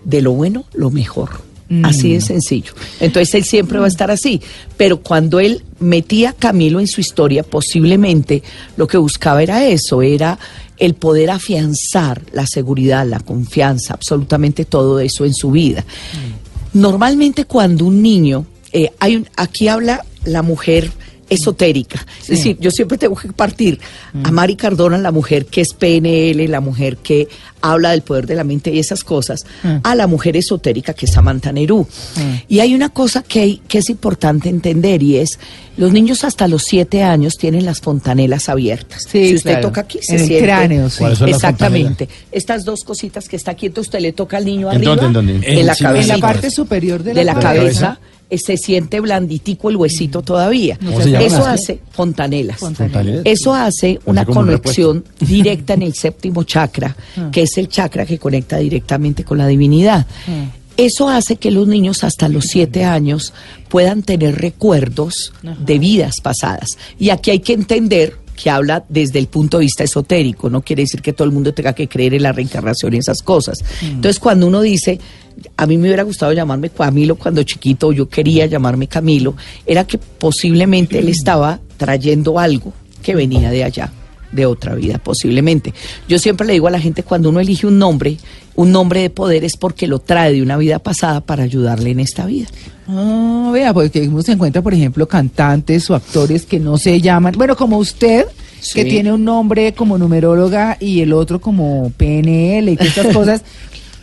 de 0.04 0.22
lo 0.22 0.32
bueno, 0.32 0.64
lo 0.74 0.90
mejor. 0.90 1.47
Mm. 1.70 1.84
Así 1.84 2.14
de 2.14 2.20
sencillo. 2.22 2.72
Entonces 2.98 3.34
él 3.34 3.44
siempre 3.44 3.78
va 3.78 3.84
a 3.84 3.88
estar 3.88 4.10
así. 4.10 4.40
Pero 4.78 5.02
cuando 5.02 5.38
él 5.38 5.62
metía 5.80 6.30
a 6.30 6.32
Camilo 6.32 6.80
en 6.80 6.86
su 6.86 7.00
historia, 7.02 7.42
posiblemente 7.42 8.42
lo 8.78 8.86
que 8.86 8.96
buscaba 8.96 9.42
era 9.42 9.66
eso, 9.66 10.00
era 10.00 10.38
el 10.78 10.94
poder 10.94 11.30
afianzar 11.30 12.22
la 12.32 12.46
seguridad, 12.46 13.06
la 13.06 13.20
confianza, 13.20 13.92
absolutamente 13.94 14.64
todo 14.64 14.98
eso 15.00 15.24
en 15.26 15.34
su 15.34 15.50
vida. 15.50 15.84
Normalmente 16.72 17.44
cuando 17.44 17.84
un 17.86 18.02
niño, 18.02 18.46
eh, 18.72 18.90
hay 19.00 19.16
un- 19.16 19.28
aquí 19.36 19.68
habla 19.68 20.04
la 20.24 20.42
mujer 20.42 20.90
esotérica, 21.30 22.04
es 22.22 22.28
decir, 22.28 22.56
yo 22.60 22.70
siempre 22.70 22.96
tengo 22.98 23.14
que 23.14 23.32
partir 23.32 23.78
a 24.24 24.30
Mari 24.30 24.56
Cardona, 24.56 24.98
la 24.98 25.12
mujer 25.12 25.46
que 25.46 25.60
es 25.60 25.74
PNL, 25.74 26.46
la 26.48 26.60
mujer 26.60 26.96
que 26.98 27.28
habla 27.60 27.90
del 27.90 28.02
poder 28.02 28.26
de 28.26 28.34
la 28.36 28.44
mente 28.44 28.72
y 28.72 28.78
esas 28.78 29.02
cosas, 29.04 29.44
a 29.82 29.94
la 29.94 30.06
mujer 30.06 30.36
esotérica 30.36 30.94
que 30.94 31.06
es 31.06 31.12
Samantha 31.12 31.52
Nerú. 31.52 31.86
Y 32.48 32.60
hay 32.60 32.74
una 32.74 32.88
cosa 32.88 33.22
que, 33.22 33.40
hay- 33.40 33.62
que 33.68 33.78
es 33.78 33.90
importante 33.90 34.48
entender 34.48 35.02
y 35.02 35.16
es, 35.16 35.38
los 35.76 35.92
niños 35.92 36.24
hasta 36.24 36.48
los 36.48 36.64
siete 36.64 37.02
años 37.02 37.34
tienen 37.36 37.64
las 37.64 37.80
fontanelas 37.80 38.48
abiertas. 38.48 39.02
Sí, 39.10 39.28
si 39.28 39.34
usted 39.36 39.50
claro. 39.52 39.68
toca 39.68 39.80
aquí, 39.82 39.98
se 40.02 40.14
En 40.14 40.20
el 40.20 40.26
siente. 40.26 40.44
cráneo, 40.44 40.90
sí. 40.90 40.98
¿Cuáles 40.98 41.18
son 41.18 41.30
las 41.30 41.36
Exactamente. 41.36 42.08
Estas 42.32 42.64
dos 42.64 42.84
cositas 42.84 43.28
que 43.28 43.36
está 43.36 43.54
quieto, 43.54 43.80
usted 43.80 44.00
le 44.00 44.12
toca 44.12 44.36
al 44.38 44.44
niño 44.44 44.70
¿En 44.70 44.76
arriba, 44.78 44.96
dónde, 44.96 45.06
en 45.06 45.12
dónde? 45.40 45.60
en 45.60 45.66
la 45.66 45.76
cabeza 45.76 46.02
En 46.02 46.08
la 46.08 46.14
Sí, 46.16 46.20
parte 46.20 46.50
superior 46.50 47.02
de 47.02 47.14
la, 47.14 47.20
de 47.20 47.24
la 47.24 47.34
cabeza. 47.34 47.80
cabeza 47.80 48.00
se 48.36 48.56
siente 48.56 49.00
blanditico 49.00 49.70
el 49.70 49.76
huesito 49.76 50.22
todavía. 50.22 50.78
¿Cómo 50.78 51.00
se 51.00 51.10
llaman 51.10 51.26
Eso 51.26 51.46
hace 51.46 51.80
fontanelas. 51.90 52.58
Fontanelas. 52.58 53.22
Eso 53.24 53.54
hace 53.54 53.98
una 54.04 54.24
un 54.26 54.34
conexión 54.34 55.04
directa 55.18 55.74
en 55.74 55.82
el 55.82 55.94
séptimo 55.94 56.42
chakra, 56.42 56.94
que 57.32 57.42
es 57.42 57.56
el 57.56 57.68
chakra 57.68 58.04
que 58.04 58.18
conecta 58.18 58.58
directamente 58.58 59.24
con 59.24 59.38
la 59.38 59.46
divinidad. 59.46 60.06
Eso 60.76 61.08
hace 61.08 61.36
que 61.36 61.50
los 61.50 61.66
niños 61.66 62.04
hasta 62.04 62.28
los 62.28 62.44
siete 62.44 62.84
años 62.84 63.32
puedan 63.68 64.02
tener 64.02 64.40
recuerdos 64.40 65.32
de 65.42 65.78
vidas 65.78 66.20
pasadas. 66.22 66.78
Y 66.98 67.10
aquí 67.10 67.30
hay 67.30 67.40
que 67.40 67.54
entender 67.54 68.16
que 68.40 68.50
habla 68.50 68.84
desde 68.88 69.18
el 69.18 69.26
punto 69.26 69.58
de 69.58 69.64
vista 69.64 69.84
esotérico, 69.84 70.48
no 70.48 70.62
quiere 70.62 70.82
decir 70.82 71.02
que 71.02 71.12
todo 71.12 71.26
el 71.26 71.32
mundo 71.32 71.52
tenga 71.52 71.72
que 71.72 71.88
creer 71.88 72.14
en 72.14 72.22
la 72.22 72.32
reencarnación 72.32 72.94
y 72.94 72.98
esas 72.98 73.22
cosas. 73.22 73.58
Entonces, 73.82 74.20
cuando 74.20 74.46
uno 74.46 74.60
dice, 74.60 75.00
a 75.56 75.66
mí 75.66 75.76
me 75.76 75.88
hubiera 75.88 76.04
gustado 76.04 76.32
llamarme 76.32 76.70
Camilo 76.70 77.16
cuando 77.16 77.42
chiquito, 77.42 77.92
yo 77.92 78.08
quería 78.08 78.46
llamarme 78.46 78.86
Camilo, 78.86 79.34
era 79.66 79.84
que 79.86 79.98
posiblemente 79.98 80.98
él 80.98 81.08
estaba 81.08 81.60
trayendo 81.76 82.38
algo 82.38 82.72
que 83.02 83.14
venía 83.14 83.50
de 83.50 83.64
allá, 83.64 83.92
de 84.30 84.46
otra 84.46 84.74
vida, 84.74 84.98
posiblemente. 84.98 85.74
Yo 86.08 86.18
siempre 86.18 86.46
le 86.46 86.52
digo 86.54 86.68
a 86.68 86.72
la 86.72 86.80
gente, 86.80 87.02
cuando 87.02 87.30
uno 87.30 87.40
elige 87.40 87.66
un 87.66 87.78
nombre, 87.78 88.18
un 88.58 88.72
nombre 88.72 89.02
de 89.02 89.10
poder 89.10 89.44
es 89.44 89.56
porque 89.56 89.86
lo 89.86 90.00
trae 90.00 90.32
de 90.32 90.42
una 90.42 90.56
vida 90.56 90.80
pasada 90.80 91.20
para 91.20 91.44
ayudarle 91.44 91.92
en 91.92 92.00
esta 92.00 92.26
vida. 92.26 92.48
Ah, 92.88 93.50
vea, 93.52 93.72
porque 93.72 94.08
uno 94.08 94.20
se 94.20 94.32
encuentra, 94.32 94.62
por 94.62 94.74
ejemplo, 94.74 95.06
cantantes 95.06 95.88
o 95.90 95.94
actores 95.94 96.44
que 96.44 96.58
no 96.58 96.76
se 96.76 97.00
llaman, 97.00 97.34
bueno, 97.38 97.54
como 97.54 97.78
usted, 97.78 98.26
que 98.74 98.84
tiene 98.84 99.12
un 99.12 99.24
nombre 99.24 99.74
como 99.74 99.96
numeróloga 99.96 100.76
y 100.80 101.02
el 101.02 101.12
otro 101.12 101.40
como 101.40 101.92
PNL 101.96 102.68
y 102.70 102.76
todas 102.76 102.96
estas 102.96 103.14
cosas. 103.14 103.42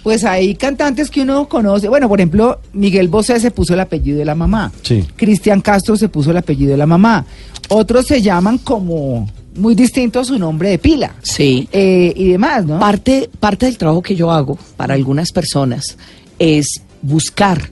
Pues 0.04 0.24
hay 0.24 0.56
cantantes 0.56 1.10
que 1.10 1.24
uno 1.24 1.50
conoce. 1.50 1.90
Bueno, 1.90 2.08
por 2.08 2.22
ejemplo, 2.22 2.62
Miguel 2.72 3.10
Bosé 3.10 3.42
se 3.42 3.52
puso 3.52 3.74
el 3.74 3.82
apellido 3.82 4.20
de 4.20 4.26
la 4.26 4.36
mamá. 4.36 4.72
Sí. 4.84 5.04
Cristian 5.18 5.60
Castro 5.60 5.98
se 5.98 6.08
puso 6.08 6.32
el 6.32 6.38
apellido 6.38 6.72
de 6.72 6.78
la 6.78 6.86
mamá. 6.86 7.26
Otros 7.68 8.06
se 8.06 8.22
llaman 8.22 8.60
como 8.60 9.28
muy 9.56 9.76
distinto 9.76 10.20
a 10.20 10.26
su 10.26 10.38
nombre 10.38 10.70
de 10.70 10.80
pila. 10.80 11.16
Sí. 11.22 11.68
Eh, 11.72 12.14
y 12.16 12.30
demás, 12.30 12.66
¿no? 12.66 12.80
Parte, 12.80 13.30
parte 13.40 13.66
del 13.66 13.78
trabajo 13.78 14.02
que 14.02 14.16
yo 14.16 14.32
hago 14.32 14.58
para 14.78 14.94
algunas 14.94 15.32
personas 15.32 15.98
es 16.40 16.82
buscar 17.02 17.70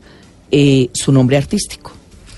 eh, 0.51 0.89
su 0.93 1.11
nombre 1.11 1.37
artístico. 1.37 1.92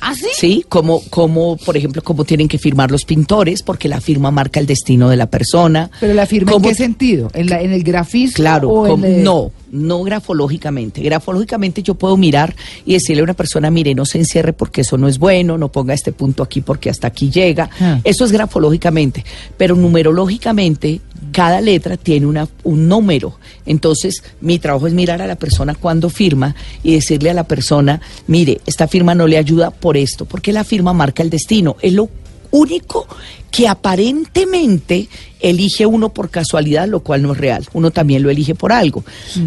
¿Ah, 0.08 0.14
sí? 0.14 0.28
Sí, 0.36 0.66
como, 0.70 1.02
como, 1.10 1.58
por 1.58 1.76
ejemplo, 1.78 2.04
cómo 2.04 2.26
tienen 2.26 2.48
que 2.48 2.60
firmar 2.60 2.92
los 2.92 3.06
pintores, 3.06 3.64
porque 3.64 3.88
la 3.90 4.00
firma 4.00 4.30
marca 4.30 4.60
el 4.60 4.68
destino 4.68 5.10
de 5.10 5.16
la 5.16 5.26
persona. 5.26 5.90
Pero 6.00 6.14
la 6.14 6.28
firma 6.28 6.52
en 6.54 6.62
qué 6.62 6.76
sentido? 6.76 7.30
¿En, 7.34 7.50
la, 7.50 7.62
en 7.62 7.72
el 7.72 7.84
grafismo? 7.84 8.36
Claro, 8.36 8.70
o 8.70 8.86
en 8.86 8.92
como- 8.92 9.06
el- 9.06 9.24
no, 9.24 9.52
no 9.72 10.04
grafológicamente. 10.04 11.02
Grafológicamente 11.02 11.82
yo 11.82 11.96
puedo 11.96 12.18
mirar 12.18 12.56
y 12.86 12.94
decirle 12.94 13.22
a 13.22 13.24
una 13.24 13.34
persona, 13.34 13.72
mire, 13.72 13.96
no 13.96 14.06
se 14.06 14.20
encierre 14.20 14.54
porque 14.54 14.82
eso 14.82 14.96
no 14.98 15.08
es 15.08 15.18
bueno, 15.18 15.58
no 15.58 15.70
ponga 15.72 15.94
este 15.96 16.12
punto 16.12 16.44
aquí 16.44 16.62
porque 16.62 16.90
hasta 16.92 17.08
aquí 17.08 17.32
llega. 17.32 17.70
Ah. 17.80 18.00
Eso 18.04 18.26
es 18.26 18.32
grafológicamente. 18.32 19.26
Pero 19.58 19.76
numerológicamente, 19.76 21.02
cada 21.36 21.60
letra 21.60 21.98
tiene 21.98 22.27
una, 22.27 22.48
un 22.63 22.88
número. 22.88 23.38
Entonces, 23.65 24.24
mi 24.39 24.58
trabajo 24.58 24.88
es 24.88 24.94
mirar 24.94 25.22
a 25.22 25.27
la 25.27 25.36
persona 25.36 25.75
cuando 25.75 26.10
firma 26.10 26.56
y 26.82 26.94
decirle 26.94 27.30
a 27.30 27.34
la 27.34 27.44
persona, 27.44 28.00
mire, 28.27 28.62
esta 28.65 28.88
firma 28.88 29.13
no 29.15 29.27
le 29.27 29.38
ayuda 29.38 29.70
por 29.70 29.98
esto, 29.98 30.24
porque 30.24 30.54
la 30.54 30.63
firma 30.63 30.94
marca 30.94 31.24
el 31.24 31.30
destino. 31.30 31.75
Es 31.82 31.92
lo 31.92 32.10
único 32.56 33.08
que 33.52 33.68
aparentemente 33.68 35.08
elige 35.40 35.86
uno 35.86 36.10
por 36.10 36.30
casualidad, 36.30 36.88
lo 36.88 37.02
cual 37.02 37.22
no 37.22 37.32
es 37.34 37.38
real. 37.38 37.66
Uno 37.74 37.92
también 37.92 38.24
lo 38.24 38.30
elige 38.30 38.56
por 38.56 38.72
algo. 38.74 39.04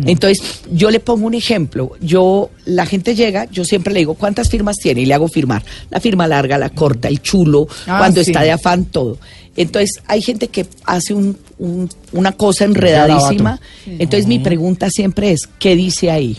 Entonces, 0.06 0.62
yo 0.72 0.90
le 0.90 1.00
pongo 1.00 1.26
un 1.26 1.34
ejemplo. 1.34 1.92
Yo, 2.00 2.50
la 2.64 2.86
gente 2.86 3.14
llega, 3.14 3.46
yo 3.50 3.64
siempre 3.64 3.92
le 3.92 4.00
digo, 4.00 4.14
¿cuántas 4.14 4.48
firmas 4.48 4.76
tiene? 4.76 5.02
Y 5.02 5.06
le 5.06 5.14
hago 5.14 5.28
firmar. 5.28 5.64
La 5.90 6.00
firma 6.00 6.26
larga, 6.26 6.56
la 6.58 6.70
corta, 6.70 7.08
el 7.08 7.20
chulo, 7.20 7.66
Ah, 7.86 7.96
cuando 7.98 8.22
sí. 8.22 8.30
está 8.30 8.42
de 8.42 8.52
afán, 8.52 8.84
todo. 8.86 9.18
Entonces, 9.56 10.00
hay 10.06 10.22
gente 10.22 10.48
que 10.48 10.66
hace 10.84 11.14
un- 11.14 11.36
un- 11.58 11.88
una 12.12 12.32
cosa 12.32 12.64
enredadísima. 12.64 13.60
Entonces, 13.86 14.26
mi 14.28 14.38
pregunta 14.38 14.88
siempre 14.88 15.32
es, 15.32 15.48
¿qué 15.58 15.74
dice 15.74 16.10
ahí? 16.12 16.38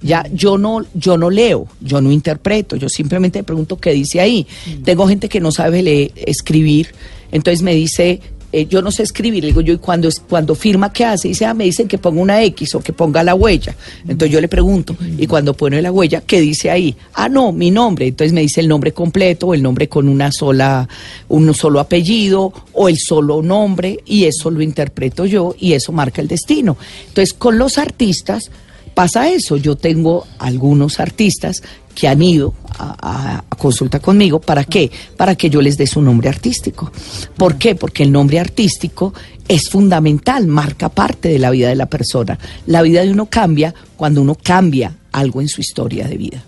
Ya 0.00 0.24
yo 0.32 0.58
no 0.58 0.84
yo 0.94 1.16
no 1.16 1.28
leo, 1.28 1.66
yo 1.80 2.00
no 2.00 2.12
interpreto, 2.12 2.76
yo 2.76 2.88
simplemente 2.88 3.42
pregunto 3.42 3.78
qué 3.78 3.92
dice 3.92 4.20
ahí. 4.20 4.46
Tengo 4.84 5.08
gente 5.08 5.28
que 5.28 5.40
no 5.40 5.50
sabe 5.50 5.82
leer, 5.82 6.12
escribir, 6.14 6.94
entonces 7.32 7.62
me 7.62 7.74
dice, 7.74 8.20
eh, 8.50 8.66
yo 8.66 8.80
no 8.80 8.90
sé 8.90 9.02
escribir, 9.02 9.42
le 9.42 9.48
digo 9.48 9.60
yo, 9.60 9.74
y 9.74 9.78
cuando 9.78 10.08
cuando 10.26 10.54
firma 10.54 10.90
qué 10.90 11.04
hace, 11.04 11.28
dice, 11.28 11.44
ah, 11.44 11.52
me 11.52 11.64
dicen 11.64 11.86
que 11.86 11.98
ponga 11.98 12.20
una 12.20 12.42
X 12.44 12.76
o 12.76 12.80
que 12.80 12.94
ponga 12.94 13.22
la 13.22 13.34
huella. 13.34 13.76
Entonces 14.02 14.30
yo 14.32 14.40
le 14.40 14.48
pregunto, 14.48 14.96
y 15.18 15.26
cuando 15.26 15.52
pone 15.52 15.82
la 15.82 15.92
huella, 15.92 16.22
¿qué 16.26 16.40
dice 16.40 16.70
ahí? 16.70 16.96
Ah, 17.12 17.28
no, 17.28 17.52
mi 17.52 17.70
nombre. 17.70 18.06
Entonces 18.06 18.32
me 18.32 18.40
dice 18.40 18.60
el 18.60 18.68
nombre 18.68 18.92
completo, 18.92 19.48
o 19.48 19.54
el 19.54 19.62
nombre 19.62 19.88
con 19.88 20.08
una 20.08 20.32
sola, 20.32 20.88
un 21.28 21.52
solo 21.52 21.78
apellido, 21.78 22.52
o 22.72 22.88
el 22.88 22.98
solo 22.98 23.42
nombre, 23.42 24.00
y 24.06 24.24
eso 24.24 24.50
lo 24.50 24.62
interpreto 24.62 25.26
yo, 25.26 25.54
y 25.58 25.74
eso 25.74 25.92
marca 25.92 26.22
el 26.22 26.28
destino. 26.28 26.78
Entonces, 27.08 27.34
con 27.34 27.58
los 27.58 27.76
artistas, 27.76 28.50
pasa 28.98 29.28
eso. 29.30 29.56
Yo 29.56 29.76
tengo 29.76 30.26
algunos 30.40 30.98
artistas 30.98 31.62
que 31.94 32.08
han 32.08 32.20
ido 32.20 32.52
a, 32.76 33.44
consulta 33.56 34.00
conmigo. 34.00 34.40
¿Para 34.40 34.64
qué? 34.64 34.90
Para 35.16 35.36
que 35.36 35.48
yo 35.48 35.62
les 35.62 35.78
dé 35.78 35.86
su 35.86 36.02
nombre 36.02 36.28
artístico. 36.28 36.90
¿Por 37.36 37.58
qué? 37.58 37.76
Porque 37.76 38.02
el 38.02 38.10
nombre 38.10 38.40
artístico 38.40 39.14
es 39.46 39.70
fundamental, 39.70 40.48
marca 40.48 40.88
parte 40.88 41.28
de 41.28 41.38
la 41.38 41.50
vida 41.50 41.68
de 41.68 41.76
la 41.76 41.86
persona. 41.86 42.40
La 42.66 42.82
vida 42.82 43.02
de 43.02 43.12
uno 43.12 43.26
cambia 43.26 43.72
cuando 43.96 44.20
uno 44.20 44.34
cambia 44.34 44.92
algo 45.12 45.40
en 45.40 45.48
su 45.48 45.60
historia 45.60 46.08
de 46.08 46.16
vida. 46.16 46.42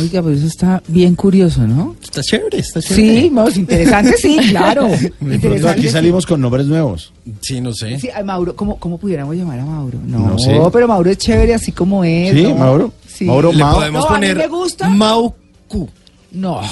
Oiga, 0.00 0.22
pues 0.22 0.38
eso 0.38 0.46
está 0.46 0.82
bien 0.86 1.14
curioso, 1.14 1.66
¿no? 1.66 1.96
Está 2.02 2.22
chévere, 2.22 2.58
está 2.58 2.80
chévere. 2.82 3.20
Sí, 3.22 3.30
vamos, 3.32 3.56
interesante, 3.56 4.16
sí, 4.18 4.36
claro. 4.50 4.88
Interesante, 5.20 5.68
aquí 5.70 5.82
sí. 5.82 5.88
salimos 5.88 6.26
con 6.26 6.40
nombres 6.40 6.66
nuevos. 6.66 7.12
Sí, 7.40 7.60
no 7.60 7.72
sé. 7.72 7.98
Sí, 7.98 8.08
a 8.14 8.22
Mauro, 8.22 8.54
¿cómo, 8.54 8.76
¿cómo 8.78 8.98
pudiéramos 8.98 9.34
llamar 9.34 9.58
a 9.60 9.64
Mauro? 9.64 9.98
No, 10.04 10.18
No 10.30 10.38
sé. 10.38 10.58
pero 10.72 10.86
Mauro 10.86 11.10
es 11.10 11.16
chévere 11.18 11.54
así 11.54 11.72
como 11.72 12.04
es. 12.04 12.34
¿Sí, 12.34 12.42
¿no? 12.42 12.54
Mauro? 12.56 12.92
Sí. 13.06 13.24
Mauro 13.24 13.50
Le 13.52 13.64
podemos 13.64 14.04
No, 14.04 14.08
a 14.10 14.18
mí 14.18 14.26
poner 14.26 14.36
me 14.36 14.46
gusta. 14.48 14.88
Maucu. 14.90 15.88
No, 16.32 16.58
a 16.60 16.64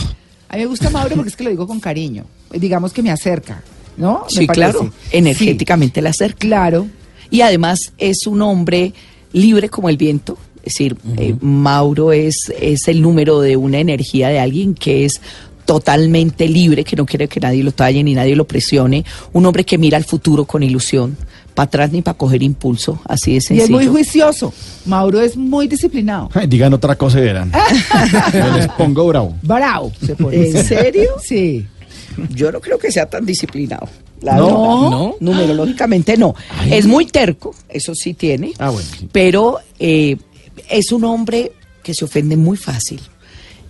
mí 0.57 0.59
me 0.59 0.67
gusta 0.67 0.91
Mauro 0.91 1.15
porque 1.17 1.31
es 1.31 1.37
que 1.37 1.45
lo 1.45 1.51
digo 1.51 1.67
con 1.67 1.81
cariño. 1.81 2.25
Digamos 2.53 2.93
que 2.93 3.03
me 3.03 3.11
acerca, 3.11 3.63
¿no? 3.97 4.25
Sí, 4.29 4.47
claro. 4.47 4.91
Energéticamente 5.11 6.03
la 6.03 6.13
Sí, 6.13 6.17
acerca. 6.25 6.39
claro. 6.39 6.87
Y 7.31 7.41
además 7.41 7.81
es 7.99 8.27
un 8.27 8.43
hombre 8.43 8.93
libre 9.33 9.69
como 9.71 9.89
el 9.89 9.97
viento. 9.97 10.37
Es 10.67 10.73
decir, 10.75 10.97
eh, 11.17 11.37
Mauro 11.41 12.11
es, 12.13 12.53
es 12.61 12.89
el 12.89 13.01
número 13.01 13.41
de 13.41 13.57
una 13.57 13.79
energía 13.79 14.29
de 14.31 14.41
alguien 14.41 14.75
que 14.75 15.05
es 15.05 15.21
totalmente 15.65 16.49
libre, 16.49 16.83
que 16.83 16.97
no 16.97 17.07
quiere 17.07 17.29
que 17.29 17.39
nadie 17.39 17.63
lo 17.63 17.71
talle 17.71 18.03
ni 18.03 18.15
nadie 18.15 18.35
lo 18.35 18.47
presione. 18.49 19.05
Un 19.33 19.47
hombre 19.47 19.65
que 19.65 19.79
mira 19.79 19.97
al 19.97 20.05
futuro 20.05 20.45
con 20.45 20.65
ilusión, 20.65 21.17
para 21.55 21.67
atrás 21.67 21.93
ni 21.93 22.03
para 22.03 22.19
coger 22.19 22.43
impulso, 22.43 23.01
así 23.05 23.31
de 23.31 23.35
Y 23.35 23.39
es 23.39 23.45
sencillo. 23.45 23.77
muy 23.77 23.87
juicioso. 23.87 24.53
Mauro 24.87 25.21
es 25.21 25.37
muy 25.37 25.69
disciplinado. 25.69 26.31
Ay, 26.35 26.49
digan 26.49 26.75
otra 26.75 26.97
cosa 26.97 27.21
y 27.21 27.23
verán. 27.23 27.53
Yo 28.35 28.57
les 28.57 28.67
pongo 28.69 29.07
bravo. 29.07 29.37
Bravo, 29.43 29.93
se 30.05 30.17
pone. 30.17 30.49
¿En 30.49 30.65
serio? 30.65 31.11
Sí. 31.23 31.65
Yo 32.31 32.51
no 32.51 32.61
creo 32.61 32.77
que 32.77 32.91
sea 32.91 33.07
tan 33.07 33.25
disciplinado. 33.25 33.89
la 34.21 34.37
No. 34.37 35.15
Numerológicamente 35.21 36.17
no. 36.17 36.35
Es 36.69 36.87
muy 36.87 37.07
terco, 37.07 37.55
eso 37.69 37.95
sí 37.95 38.15
tiene. 38.15 38.53
Ah, 38.59 38.71
bueno, 38.71 38.89
sí. 38.99 39.09
Pero 39.13 39.59
eh, 39.79 40.17
es 40.69 40.93
un 40.93 41.05
hombre 41.05 41.53
que 41.83 41.95
se 41.95 42.05
ofende 42.05 42.37
muy 42.37 42.57
fácil. 42.57 43.01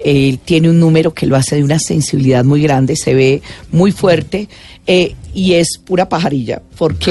Él 0.06 0.38
tiene 0.44 0.70
un 0.70 0.78
número 0.78 1.12
que 1.12 1.26
lo 1.26 1.34
hace 1.34 1.56
de 1.56 1.64
una 1.64 1.80
sensibilidad 1.80 2.44
muy 2.44 2.62
grande, 2.62 2.94
se 2.94 3.12
ve 3.12 3.42
muy 3.72 3.90
fuerte 3.90 4.48
eh, 4.86 5.16
y 5.34 5.54
es 5.54 5.78
pura 5.84 6.08
pajarilla, 6.08 6.62
porque, 6.78 7.10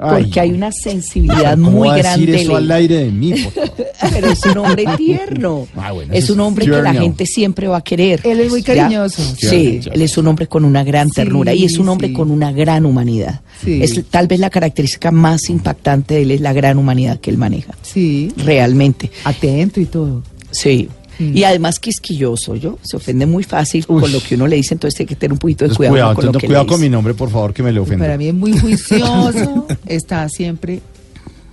Ay. 0.00 0.22
porque 0.24 0.40
hay 0.40 0.50
una 0.50 0.72
sensibilidad 0.72 1.52
¿Cómo 1.54 1.70
muy 1.70 1.88
va 1.88 1.94
a 1.94 1.96
decir 1.98 2.26
grande. 2.26 2.42
eso 2.42 2.56
al 2.56 2.70
aire 2.72 2.96
de 3.04 3.10
mí? 3.12 3.30
por 3.40 3.52
favor? 3.52 3.86
Pero 4.12 4.30
es 4.30 4.44
un 4.46 4.58
hombre 4.58 4.84
tierno. 4.96 5.68
Ah, 5.76 5.92
bueno, 5.92 6.12
es 6.12 6.28
un 6.28 6.40
es 6.40 6.46
hombre 6.46 6.64
que 6.66 6.82
la 6.82 6.92
gente 6.92 7.24
siempre 7.24 7.68
va 7.68 7.76
a 7.76 7.82
querer. 7.84 8.20
Él 8.24 8.40
es 8.40 8.50
muy 8.50 8.62
cariñoso. 8.64 9.22
Sí, 9.36 9.80
Ya, 9.82 9.92
él 9.92 10.02
es 10.02 10.18
un 10.18 10.26
hombre 10.26 10.48
con 10.48 10.64
una 10.64 10.82
gran 10.82 11.08
Sí, 11.08 11.14
ternura 11.14 11.54
y 11.54 11.64
es 11.64 11.78
un 11.78 11.88
hombre 11.88 12.08
sí. 12.08 12.14
con 12.14 12.32
una 12.32 12.50
gran 12.50 12.84
humanidad. 12.84 13.42
Sí. 13.64 13.80
Es 13.80 14.02
tal 14.10 14.26
vez 14.26 14.40
la 14.40 14.50
característica 14.50 15.12
más 15.12 15.48
impactante 15.50 16.14
de 16.14 16.22
él 16.22 16.30
es 16.32 16.40
la 16.40 16.52
gran 16.52 16.78
humanidad 16.78 17.20
que 17.20 17.30
él 17.30 17.38
maneja. 17.38 17.74
Sí. 17.82 18.32
Realmente. 18.38 19.10
Atento 19.24 19.80
y 19.80 19.84
todo. 19.86 20.22
Sí. 20.50 20.88
Mm. 21.18 21.36
Y 21.36 21.44
además 21.44 21.78
quisquilloso, 21.78 22.54
yo 22.54 22.78
se 22.82 22.96
ofende 22.96 23.26
muy 23.26 23.42
fácil 23.42 23.84
Uy. 23.88 24.00
con 24.00 24.12
lo 24.12 24.20
que 24.20 24.34
uno 24.36 24.46
le 24.46 24.56
dice, 24.56 24.74
entonces 24.74 25.00
hay 25.00 25.06
que 25.06 25.16
tener 25.16 25.32
un 25.32 25.38
poquito 25.38 25.66
de 25.66 25.74
cuidado, 25.74 25.94
cuidado, 25.94 26.14
con 26.14 26.26
lo 26.26 26.32
que 26.32 26.46
cuidado 26.46 26.64
le 26.64 26.68
con 26.68 26.80
mi 26.80 26.88
nombre, 26.88 27.14
por 27.14 27.30
favor, 27.30 27.52
que 27.52 27.62
me 27.62 27.72
le 27.72 27.80
ofende. 27.80 28.04
Para 28.04 28.16
mí 28.16 28.28
es 28.28 28.34
muy 28.34 28.58
juicioso. 28.58 29.66
está 29.86 30.28
siempre 30.28 30.80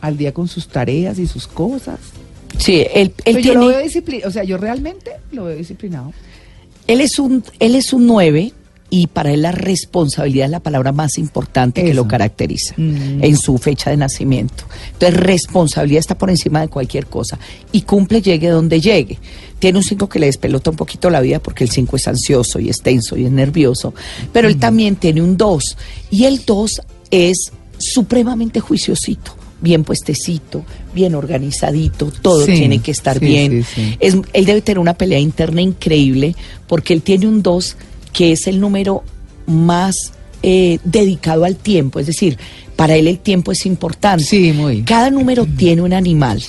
al 0.01 0.17
día 0.17 0.34
con 0.34 0.48
sus 0.48 0.67
tareas 0.67 1.17
y 1.19 1.27
sus 1.27 1.48
cosas. 1.48 2.00
Sí, 2.57 2.86
él, 2.93 3.13
él 3.25 3.36
Pero 3.36 3.39
yo 3.39 3.53
lo 3.55 3.67
veo 3.67 3.79
disciplinado. 3.79 4.29
O 4.29 4.31
sea, 4.31 4.43
yo 4.43 4.57
realmente 4.57 5.12
lo 5.31 5.45
veo 5.45 5.57
disciplinado. 5.57 6.13
él 6.88 7.01
es 7.01 7.19
un, 7.19 7.43
él 7.60 7.75
es 7.75 7.91
un 7.91 8.07
9 8.07 8.53
y 8.89 9.08
para 9.08 9.32
él 9.34 9.42
la 9.42 9.51
responsabilidad 9.51 10.46
es 10.46 10.51
la 10.51 10.60
palabra 10.60 10.92
más 10.92 11.18
importante 11.18 11.84
que 11.84 11.94
lo 11.94 12.08
caracteriza 12.08 12.75
Mm. 12.77 13.24
en 13.24 13.38
su 13.38 13.58
fecha 13.58 13.89
de 13.89 13.98
nacimiento. 13.98 14.63
Entonces, 14.94 15.20
responsabilidad 15.20 16.00
está 16.00 16.18
por 16.18 16.30
encima 16.30 16.62
de 16.62 16.68
cualquier 16.68 17.08
cosa 17.08 17.38
y 17.72 17.82
cumple 17.82 18.22
llegue 18.22 18.50
donde 18.50 18.80
llegue. 18.80 19.18
Tiene 19.60 19.80
un 19.80 19.84
5 19.84 20.08
que 20.08 20.20
le 20.20 20.27
despelota 20.27 20.70
un 20.70 20.75
poquito 20.75 21.10
la 21.10 21.22
vida 21.22 21.39
porque 21.39 21.63
el 21.63 21.72
5 21.72 21.96
es 21.96 22.08
ansioso 22.08 22.60
y 22.60 22.70
es 22.70 22.77
tenso 22.82 23.18
y 23.18 23.25
es 23.25 23.32
nervioso, 23.32 23.94
pero 24.32 24.48
él 24.48 24.58
también 24.58 24.96
tiene 24.98 25.22
un 25.22 25.36
2 25.38 25.77
y 26.12 26.25
el 26.25 26.46
2 26.46 26.82
es 27.12 27.51
supremamente 27.77 28.60
juiciosito. 28.60 29.36
Bien 29.62 29.84
puestecito, 29.84 30.63
bien 30.94 31.15
organizadito, 31.15 32.12
todo 32.22 32.46
Sí, 32.46 32.54
tiene 32.54 32.80
que 32.80 32.92
estar 32.92 33.18
sí, 33.20 33.25
bien. 33.25 33.63
sí. 33.63 33.96
Es, 34.00 34.15
él 34.34 34.46
debe 34.46 34.62
tener 34.62 34.80
una 34.80 34.94
pelea 34.96 35.18
interna 35.20 35.62
increíble 35.62 36.36
porque 36.68 36.94
él 36.94 37.01
tiene 37.01 37.25
un 37.27 37.42
2 37.42 37.75
que 38.15 38.31
es 38.31 38.48
el 38.48 38.60
número 38.60 39.03
más 39.45 40.13
eh, 40.41 40.79
dedicado 40.84 41.43
al 41.43 41.55
tiempo, 41.55 42.00
es 42.00 42.07
decir, 42.07 42.38
para 42.75 42.95
él 42.95 43.07
el 43.07 43.19
tiempo 43.19 43.51
es 43.51 43.65
importante. 43.65 44.24
Sí, 44.24 44.53
muy. 44.53 44.84
Cada 44.84 45.10
número 45.10 45.45
tiene 45.45 45.81
un 45.81 45.93
animal. 45.93 46.41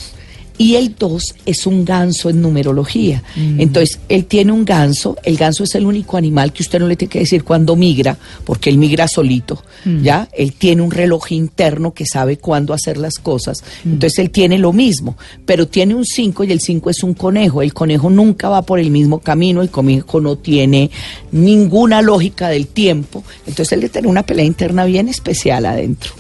Y 0.59 0.77
el 0.77 0.95
2 0.99 1.35
es 1.45 1.67
un 1.67 1.85
ganso 1.85 2.31
en 2.31 2.41
numerología. 2.41 3.23
Mm. 3.37 3.61
Entonces, 3.61 3.99
él 4.09 4.25
tiene 4.25 4.53
un 4.53 4.65
ganso. 4.65 5.17
El 5.23 5.37
ganso 5.37 5.65
es 5.65 5.75
el 5.75 5.85
único 5.85 6.17
animal 6.17 6.53
que 6.53 6.63
usted 6.63 6.79
no 6.79 6.87
le 6.87 6.97
tiene 6.97 7.11
que 7.11 7.19
decir 7.19 7.45
cuándo 7.45 7.77
migra, 7.77 8.17
porque 8.45 8.71
él 8.71 8.79
migra 8.79 9.07
solito. 9.07 9.63
Mm. 9.85 10.03
¿Ya? 10.03 10.29
Él 10.33 10.55
tiene 10.55 10.83
un 10.83 10.91
reloj 10.91 11.33
interno 11.33 11.93
que 11.93 12.07
sabe 12.07 12.39
cuándo 12.39 12.73
hacer 12.73 12.97
las 12.97 13.19
cosas. 13.19 13.63
Mm. 13.85 13.93
Entonces, 13.95 14.19
él 14.19 14.31
tiene 14.31 14.59
lo 14.59 14.73
mismo. 14.73 15.17
Pero 15.45 15.69
tiene 15.69 15.95
un 15.95 16.07
5 16.07 16.45
y 16.45 16.53
el 16.53 16.61
5 16.61 16.91
es 16.91 17.03
un 17.03 17.15
conejo. 17.15 17.61
El 17.61 17.75
conejo 17.75 18.09
nunca 18.09 18.49
va 18.49 18.63
por 18.63 18.79
el 18.79 18.91
mismo 18.91 19.19
camino. 19.19 19.61
El 19.61 19.71
conejo 19.71 20.21
no 20.21 20.37
tiene 20.37 20.91
ninguna 21.33 22.01
lógica 22.01 22.49
del 22.49 22.67
tiempo. 22.67 23.25
Entonces, 23.47 23.73
él 23.73 23.81
le 23.81 23.89
tiene 23.91 24.09
una 24.09 24.25
pelea 24.25 24.45
interna 24.45 24.87
bien 24.87 25.09
especial 25.09 25.67
adentro. 25.67 26.15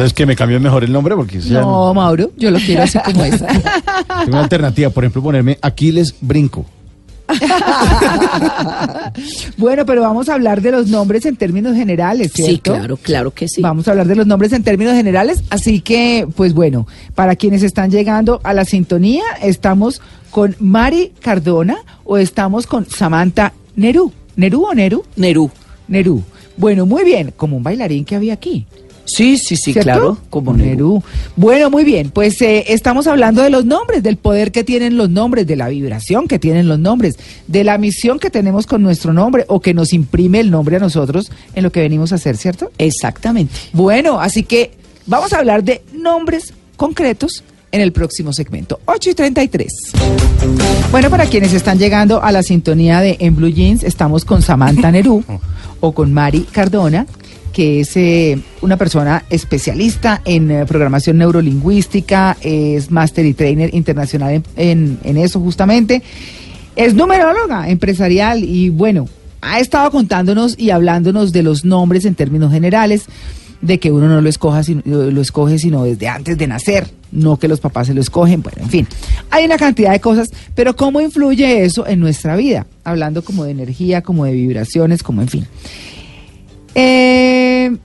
Entonces, 0.00 0.14
que 0.14 0.24
me 0.24 0.34
cambió 0.34 0.58
mejor 0.58 0.82
el 0.82 0.92
nombre 0.92 1.14
porque 1.14 1.36
No, 1.50 1.92
Mauro, 1.92 2.30
yo 2.38 2.50
lo 2.50 2.58
quiero 2.58 2.84
así 2.84 2.98
como 3.04 3.22
es. 3.22 3.38
tengo 3.38 4.28
una 4.28 4.40
alternativa. 4.40 4.88
Por 4.88 5.04
ejemplo, 5.04 5.22
ponerme 5.22 5.58
Aquiles 5.60 6.14
Brinco. 6.22 6.64
bueno, 9.58 9.84
pero 9.84 10.00
vamos 10.00 10.30
a 10.30 10.34
hablar 10.34 10.62
de 10.62 10.70
los 10.70 10.86
nombres 10.88 11.26
en 11.26 11.36
términos 11.36 11.76
generales, 11.76 12.32
¿cierto? 12.32 12.50
Sí, 12.50 12.58
claro, 12.60 12.96
claro 12.96 13.30
que 13.30 13.46
sí. 13.46 13.60
Vamos 13.60 13.88
a 13.88 13.90
hablar 13.90 14.06
de 14.06 14.16
los 14.16 14.26
nombres 14.26 14.54
en 14.54 14.62
términos 14.62 14.94
generales, 14.94 15.44
así 15.50 15.82
que, 15.82 16.26
pues 16.34 16.54
bueno, 16.54 16.86
para 17.14 17.36
quienes 17.36 17.62
están 17.62 17.90
llegando 17.90 18.40
a 18.42 18.54
la 18.54 18.64
sintonía, 18.64 19.24
estamos 19.42 20.00
con 20.30 20.56
Mari 20.60 21.12
Cardona 21.20 21.76
o 22.04 22.16
estamos 22.16 22.66
con 22.66 22.86
Samantha 22.88 23.52
Nerú. 23.76 24.12
¿Nerú 24.34 24.64
o 24.64 24.74
Nerú? 24.74 25.04
Nerú. 25.16 25.50
Nerú. 25.88 26.24
Bueno, 26.56 26.86
muy 26.86 27.04
bien, 27.04 27.34
como 27.36 27.58
un 27.58 27.62
bailarín 27.62 28.06
que 28.06 28.16
había 28.16 28.32
aquí. 28.32 28.66
Sí, 29.04 29.38
sí, 29.38 29.56
sí, 29.56 29.72
¿cierto? 29.72 29.82
claro, 29.82 30.18
como 30.30 30.52
Nerú. 30.52 30.66
Nerú. 30.66 31.02
Bueno, 31.36 31.70
muy 31.70 31.84
bien, 31.84 32.10
pues 32.10 32.40
eh, 32.42 32.64
estamos 32.68 33.06
hablando 33.06 33.42
de 33.42 33.50
los 33.50 33.64
nombres, 33.64 34.02
del 34.02 34.16
poder 34.16 34.52
que 34.52 34.62
tienen 34.62 34.96
los 34.96 35.10
nombres, 35.10 35.46
de 35.46 35.56
la 35.56 35.68
vibración 35.68 36.28
que 36.28 36.38
tienen 36.38 36.68
los 36.68 36.78
nombres, 36.78 37.18
de 37.46 37.64
la 37.64 37.78
misión 37.78 38.18
que 38.18 38.30
tenemos 38.30 38.66
con 38.66 38.82
nuestro 38.82 39.12
nombre 39.12 39.44
o 39.48 39.60
que 39.60 39.74
nos 39.74 39.92
imprime 39.92 40.40
el 40.40 40.50
nombre 40.50 40.76
a 40.76 40.80
nosotros 40.80 41.30
en 41.54 41.62
lo 41.62 41.72
que 41.72 41.80
venimos 41.80 42.12
a 42.12 42.16
hacer, 42.16 42.36
¿cierto? 42.36 42.70
Exactamente. 42.78 43.52
Bueno, 43.72 44.20
así 44.20 44.42
que 44.44 44.72
vamos 45.06 45.32
a 45.32 45.38
hablar 45.38 45.64
de 45.64 45.82
nombres 45.92 46.52
concretos 46.76 47.42
en 47.72 47.80
el 47.80 47.92
próximo 47.92 48.32
segmento. 48.32 48.80
8 48.86 49.10
y 49.10 49.14
33. 49.14 49.72
Bueno, 50.90 51.10
para 51.10 51.26
quienes 51.26 51.52
están 51.52 51.78
llegando 51.78 52.22
a 52.22 52.32
la 52.32 52.42
sintonía 52.42 53.00
de 53.00 53.16
En 53.20 53.36
Blue 53.36 53.48
Jeans, 53.48 53.84
estamos 53.84 54.24
con 54.24 54.42
Samantha 54.42 54.90
Nerú 54.90 55.24
o 55.80 55.92
con 55.92 56.12
Mari 56.12 56.40
Cardona, 56.50 57.06
que 57.60 57.80
es 57.80 57.94
eh, 57.98 58.38
una 58.62 58.78
persona 58.78 59.22
especialista 59.28 60.22
en 60.24 60.50
eh, 60.50 60.64
programación 60.64 61.18
neurolingüística, 61.18 62.38
es 62.40 62.90
máster 62.90 63.26
y 63.26 63.34
trainer 63.34 63.74
internacional 63.74 64.32
en, 64.32 64.44
en- 64.56 64.98
en 65.04 65.16
eso 65.18 65.40
justamente. 65.40 66.02
Es 66.74 66.94
numeróloga 66.94 67.68
empresarial 67.68 68.42
y 68.44 68.70
bueno, 68.70 69.10
ha 69.42 69.60
estado 69.60 69.90
contándonos 69.90 70.58
y 70.58 70.70
hablándonos 70.70 71.32
de 71.32 71.42
los 71.42 71.66
nombres 71.66 72.06
en 72.06 72.14
términos 72.14 72.50
generales, 72.50 73.04
de 73.60 73.78
que 73.78 73.92
uno 73.92 74.08
no 74.08 74.22
lo, 74.22 74.28
escoja, 74.30 74.62
sino- 74.62 74.80
lo 74.86 75.20
escoge 75.20 75.58
sino 75.58 75.84
desde 75.84 76.08
antes 76.08 76.38
de 76.38 76.46
nacer, 76.46 76.86
no 77.12 77.36
que 77.38 77.46
los 77.46 77.60
papás 77.60 77.88
se 77.88 77.92
lo 77.94 78.00
escogen, 78.00 78.40
bueno, 78.40 78.62
en 78.62 78.70
fin. 78.70 78.86
Hay 79.30 79.44
una 79.44 79.58
cantidad 79.58 79.92
de 79.92 80.00
cosas, 80.00 80.30
pero 80.54 80.74
¿cómo 80.76 81.02
influye 81.02 81.62
eso 81.62 81.86
en 81.86 82.00
nuestra 82.00 82.36
vida? 82.36 82.66
Hablando 82.84 83.22
como 83.22 83.44
de 83.44 83.50
energía, 83.50 84.00
como 84.00 84.24
de 84.24 84.32
vibraciones, 84.32 85.02
como 85.02 85.20
en 85.20 85.28
fin. 85.28 85.46
Eh, 86.74 87.76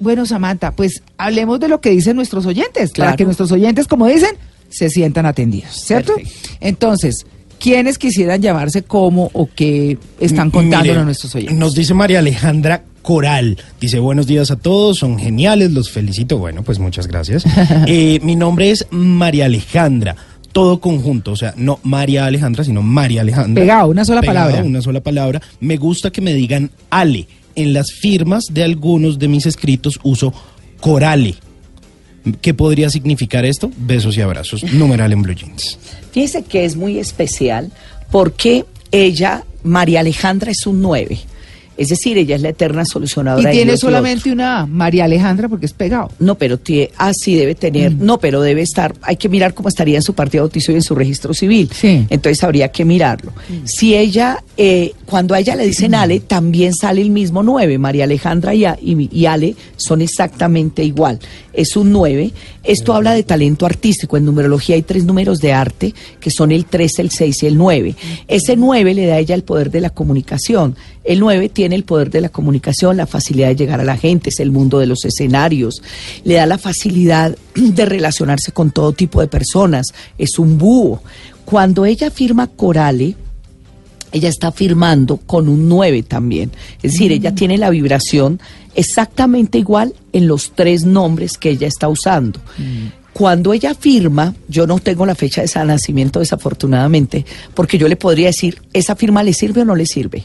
bueno, 0.00 0.26
Samantha, 0.26 0.72
pues 0.72 1.02
hablemos 1.16 1.58
de 1.60 1.68
lo 1.68 1.80
que 1.80 1.90
dicen 1.90 2.16
nuestros 2.16 2.46
oyentes, 2.46 2.92
para 2.92 3.16
que 3.16 3.24
nuestros 3.24 3.50
oyentes, 3.52 3.86
como 3.86 4.06
dicen, 4.06 4.36
se 4.68 4.90
sientan 4.90 5.26
atendidos, 5.26 5.72
¿cierto? 5.72 6.14
Perfecto. 6.14 6.48
Entonces, 6.60 7.26
¿quiénes 7.58 7.98
quisieran 7.98 8.40
llamarse 8.40 8.82
como 8.82 9.30
o 9.32 9.48
qué 9.52 9.98
están 10.20 10.50
contándonos 10.50 11.04
nuestros 11.04 11.34
oyentes? 11.34 11.56
Nos 11.56 11.74
dice 11.74 11.94
María 11.94 12.20
Alejandra 12.20 12.84
Coral. 13.02 13.58
Dice, 13.80 13.98
buenos 13.98 14.26
días 14.26 14.50
a 14.50 14.56
todos, 14.56 14.98
son 14.98 15.18
geniales, 15.18 15.72
los 15.72 15.90
felicito. 15.90 16.38
Bueno, 16.38 16.62
pues 16.62 16.78
muchas 16.78 17.06
gracias. 17.06 17.44
Eh, 17.86 18.20
mi 18.22 18.36
nombre 18.36 18.70
es 18.70 18.86
María 18.90 19.46
Alejandra. 19.46 20.14
Todo 20.52 20.80
conjunto, 20.80 21.32
o 21.32 21.36
sea, 21.36 21.54
no 21.56 21.78
María 21.82 22.26
Alejandra, 22.26 22.64
sino 22.64 22.82
María 22.82 23.20
Alejandra. 23.22 23.62
Pegado, 23.62 23.88
una 23.88 24.04
sola 24.04 24.20
Pegado, 24.20 24.50
palabra. 24.50 24.64
Una 24.64 24.82
sola 24.82 25.00
palabra. 25.00 25.42
Me 25.60 25.76
gusta 25.76 26.10
que 26.10 26.20
me 26.20 26.34
digan 26.34 26.70
Ale. 26.90 27.28
En 27.58 27.72
las 27.72 27.90
firmas 27.90 28.44
de 28.52 28.62
algunos 28.62 29.18
de 29.18 29.26
mis 29.26 29.44
escritos 29.44 29.98
uso 30.04 30.32
Corale. 30.78 31.34
¿Qué 32.40 32.54
podría 32.54 32.88
significar 32.88 33.44
esto? 33.44 33.72
Besos 33.76 34.16
y 34.16 34.20
abrazos. 34.20 34.62
Numeral 34.72 35.12
en 35.12 35.22
Blue 35.22 35.34
Jeans. 35.34 35.76
Fíjese 36.12 36.44
que 36.44 36.64
es 36.64 36.76
muy 36.76 37.00
especial 37.00 37.72
porque 38.12 38.64
ella, 38.92 39.42
María 39.64 40.00
Alejandra, 40.00 40.52
es 40.52 40.68
un 40.68 40.80
9. 40.80 41.18
Es 41.78 41.88
decir, 41.88 42.18
ella 42.18 42.36
es 42.36 42.42
la 42.42 42.50
eterna 42.50 42.82
Y 42.82 42.86
solucionadora. 42.86 43.48
de 43.48 43.54
tiene 43.54 43.72
y 43.74 43.78
solamente 43.78 44.30
una 44.32 44.66
María 44.66 45.04
Alejandra, 45.04 45.48
porque 45.48 45.64
es 45.66 45.72
pegado. 45.72 46.10
No, 46.18 46.34
pero 46.34 46.58
tie, 46.58 46.90
ah, 46.98 47.12
sí 47.14 47.34
debe 47.36 47.54
tener, 47.54 47.92
Mm. 47.94 48.04
no, 48.04 48.18
pero 48.18 48.42
debe 48.42 48.62
estar, 48.62 48.94
hay 49.00 49.16
que 49.16 49.28
mirar 49.28 49.54
cómo 49.54 49.68
estaría 49.68 49.96
en 49.96 50.02
su 50.02 50.12
partido 50.12 50.42
bautizo 50.44 50.72
y 50.72 50.74
en 50.74 50.82
su 50.82 50.94
registro 50.94 51.32
civil. 51.32 51.70
Sí. 51.72 52.04
Entonces 52.10 52.42
habría 52.44 52.68
que 52.72 52.84
mirarlo. 52.84 53.32
Si 53.64 53.94
ella, 53.94 54.42
eh, 54.56 54.92
cuando 55.06 55.34
a 55.34 55.38
ella 55.38 55.54
le 55.56 55.66
dicen 55.66 55.94
Ale, 55.94 56.20
también 56.20 56.74
sale 56.74 57.00
el 57.00 57.10
mismo 57.10 57.42
9. 57.42 57.78
María 57.78 58.04
Alejandra 58.04 58.54
y, 58.54 58.64
A- 58.64 58.76
y- 58.82 59.08
y 59.16 59.26
Ale 59.26 59.54
son 59.76 60.02
exactamente 60.02 60.82
igual. 60.84 61.20
Es 61.52 61.76
un 61.76 61.92
9. 61.92 62.32
Esto 62.68 62.92
habla 62.92 63.14
de 63.14 63.22
talento 63.22 63.64
artístico. 63.64 64.18
En 64.18 64.26
numerología 64.26 64.74
hay 64.74 64.82
tres 64.82 65.04
números 65.04 65.38
de 65.38 65.54
arte, 65.54 65.94
que 66.20 66.30
son 66.30 66.52
el 66.52 66.66
3, 66.66 66.98
el 66.98 67.10
6 67.10 67.42
y 67.44 67.46
el 67.46 67.56
9. 67.56 67.96
Ese 68.28 68.56
9 68.56 68.92
le 68.92 69.06
da 69.06 69.14
a 69.14 69.18
ella 69.20 69.34
el 69.34 69.42
poder 69.42 69.70
de 69.70 69.80
la 69.80 69.88
comunicación. 69.88 70.76
El 71.02 71.20
9 71.20 71.48
tiene 71.48 71.76
el 71.76 71.84
poder 71.84 72.10
de 72.10 72.20
la 72.20 72.28
comunicación, 72.28 72.98
la 72.98 73.06
facilidad 73.06 73.48
de 73.48 73.56
llegar 73.56 73.80
a 73.80 73.84
la 73.84 73.96
gente, 73.96 74.28
es 74.28 74.38
el 74.38 74.50
mundo 74.50 74.80
de 74.80 74.86
los 74.86 75.06
escenarios, 75.06 75.82
le 76.24 76.34
da 76.34 76.44
la 76.44 76.58
facilidad 76.58 77.34
de 77.54 77.86
relacionarse 77.86 78.52
con 78.52 78.70
todo 78.70 78.92
tipo 78.92 79.22
de 79.22 79.28
personas, 79.28 79.86
es 80.18 80.38
un 80.38 80.58
búho. 80.58 81.00
Cuando 81.46 81.86
ella 81.86 82.10
firma 82.10 82.48
Corale, 82.48 83.16
ella 84.12 84.28
está 84.28 84.52
firmando 84.52 85.18
con 85.18 85.48
un 85.48 85.68
9 85.68 86.02
también. 86.02 86.50
Es 86.82 86.92
decir, 86.92 87.12
ella 87.12 87.34
tiene 87.34 87.58
la 87.58 87.70
vibración 87.70 88.40
exactamente 88.74 89.58
igual 89.58 89.94
en 90.12 90.28
los 90.28 90.52
tres 90.52 90.84
nombres 90.84 91.36
que 91.36 91.50
ella 91.50 91.66
está 91.66 91.88
usando. 91.88 92.40
Cuando 93.18 93.52
ella 93.52 93.74
firma, 93.74 94.32
yo 94.46 94.64
no 94.68 94.78
tengo 94.78 95.04
la 95.04 95.16
fecha 95.16 95.42
de 95.42 95.64
nacimiento 95.64 96.20
desafortunadamente, 96.20 97.26
porque 97.52 97.76
yo 97.76 97.88
le 97.88 97.96
podría 97.96 98.28
decir, 98.28 98.62
¿esa 98.72 98.94
firma 98.94 99.24
le 99.24 99.32
sirve 99.32 99.62
o 99.62 99.64
no 99.64 99.74
le 99.74 99.86
sirve? 99.86 100.24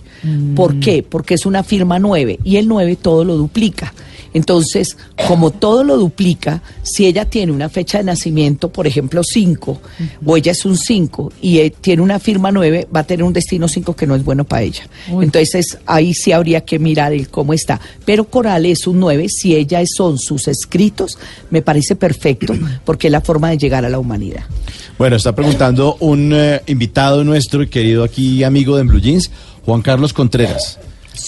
¿Por 0.55 0.79
qué? 0.79 1.01
Porque 1.01 1.33
es 1.33 1.47
una 1.47 1.63
firma 1.63 1.97
9 1.97 2.41
y 2.43 2.57
el 2.57 2.67
9 2.67 2.95
todo 2.97 3.23
lo 3.23 3.35
duplica. 3.35 3.91
Entonces, 4.33 4.97
como 5.27 5.51
todo 5.51 5.83
lo 5.83 5.97
duplica, 5.97 6.61
si 6.81 7.05
ella 7.05 7.25
tiene 7.25 7.51
una 7.51 7.69
fecha 7.69 7.99
de 7.99 8.03
nacimiento, 8.03 8.71
por 8.71 8.87
ejemplo 8.87 9.23
5, 9.23 9.81
o 10.25 10.37
ella 10.37 10.51
es 10.51 10.65
un 10.65 10.75
5 10.75 11.33
y 11.41 11.59
eh, 11.59 11.73
tiene 11.81 12.01
una 12.01 12.19
firma 12.19 12.51
9, 12.51 12.87
va 12.93 13.01
a 13.01 13.03
tener 13.03 13.23
un 13.23 13.33
destino 13.33 13.67
5 13.67 13.95
que 13.95 14.07
no 14.07 14.15
es 14.15 14.23
bueno 14.23 14.43
para 14.43 14.63
ella. 14.63 14.87
Uy. 15.11 15.25
Entonces, 15.25 15.77
ahí 15.85 16.13
sí 16.13 16.31
habría 16.31 16.61
que 16.61 16.79
mirar 16.79 17.13
el 17.13 17.29
cómo 17.29 17.53
está. 17.53 17.79
Pero 18.05 18.25
Coral 18.25 18.65
es 18.65 18.87
un 18.87 18.99
9, 18.99 19.29
si 19.29 19.55
ella 19.55 19.81
son 19.85 20.17
sus 20.17 20.47
escritos, 20.47 21.17
me 21.51 21.61
parece 21.61 21.95
perfecto, 21.95 22.53
porque 22.85 23.07
es 23.07 23.11
la 23.11 23.21
forma 23.21 23.49
de 23.49 23.57
llegar 23.57 23.85
a 23.85 23.89
la 23.89 23.99
humanidad. 23.99 24.43
Bueno, 24.97 25.15
está 25.15 25.33
preguntando 25.33 25.97
un 25.99 26.31
eh, 26.33 26.61
invitado 26.67 27.23
nuestro 27.23 27.63
y 27.63 27.67
querido 27.67 28.03
aquí 28.03 28.43
amigo 28.43 28.75
de 28.75 28.81
En 28.81 28.87
Blue 28.87 28.99
Jeans, 28.99 29.31
Juan 29.65 29.81
Carlos 29.81 30.13
Contreras. 30.13 30.79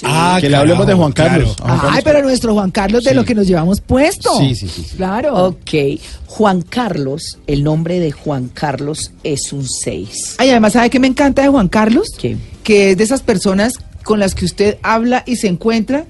Ah, 0.04 0.40
que 0.42 0.50
le 0.50 0.58
hablemos 0.58 0.86
de 0.88 0.94
Juan 0.94 1.12
Carlos. 1.12 1.56
claro. 1.56 1.64
A 1.64 1.68
Juan 1.68 1.80
Carlos 1.80 1.96
Ay, 1.98 2.02
pero 2.04 2.22
nuestro 2.24 2.54
Juan 2.54 2.72
Carlos 2.72 3.04
de 3.04 3.12
Sí. 3.12 3.16
lo 3.16 3.24
que 3.24 3.36
nos 3.36 3.48
llevamos 3.48 3.82
puesto. 3.82 4.38
Sí, 4.40 4.56
sí, 4.56 4.68
sí, 4.68 4.84
sí. 4.90 4.96
Claro. 4.98 5.46
Ok, 5.46 6.00
Juan 6.28 6.64
Carlos, 6.64 7.38
el 7.48 7.64
nombre 7.64 8.00
de 8.00 8.12
Juan 8.12 8.50
Carlos 8.50 9.12
es 9.24 9.54
un 9.54 9.66
6. 9.68 10.36
Ay, 10.40 10.50
además, 10.50 10.74
¿sabe 10.74 10.90
qué 10.90 11.00
me 11.00 11.08
encanta 11.08 11.44
de 11.44 11.48
Juan 11.50 11.70
Carlos? 11.70 12.10
¿Qué? 12.18 12.36
Que 12.64 12.92
es 12.92 12.98
de 12.98 13.04
esas 13.04 13.22
personas 13.22 13.74
con 14.04 14.20
las 14.20 14.36
que 14.36 14.46
usted 14.46 14.78
habla 14.84 15.24
y 15.26 15.36
se 15.38 15.48
encuentra 15.48 16.06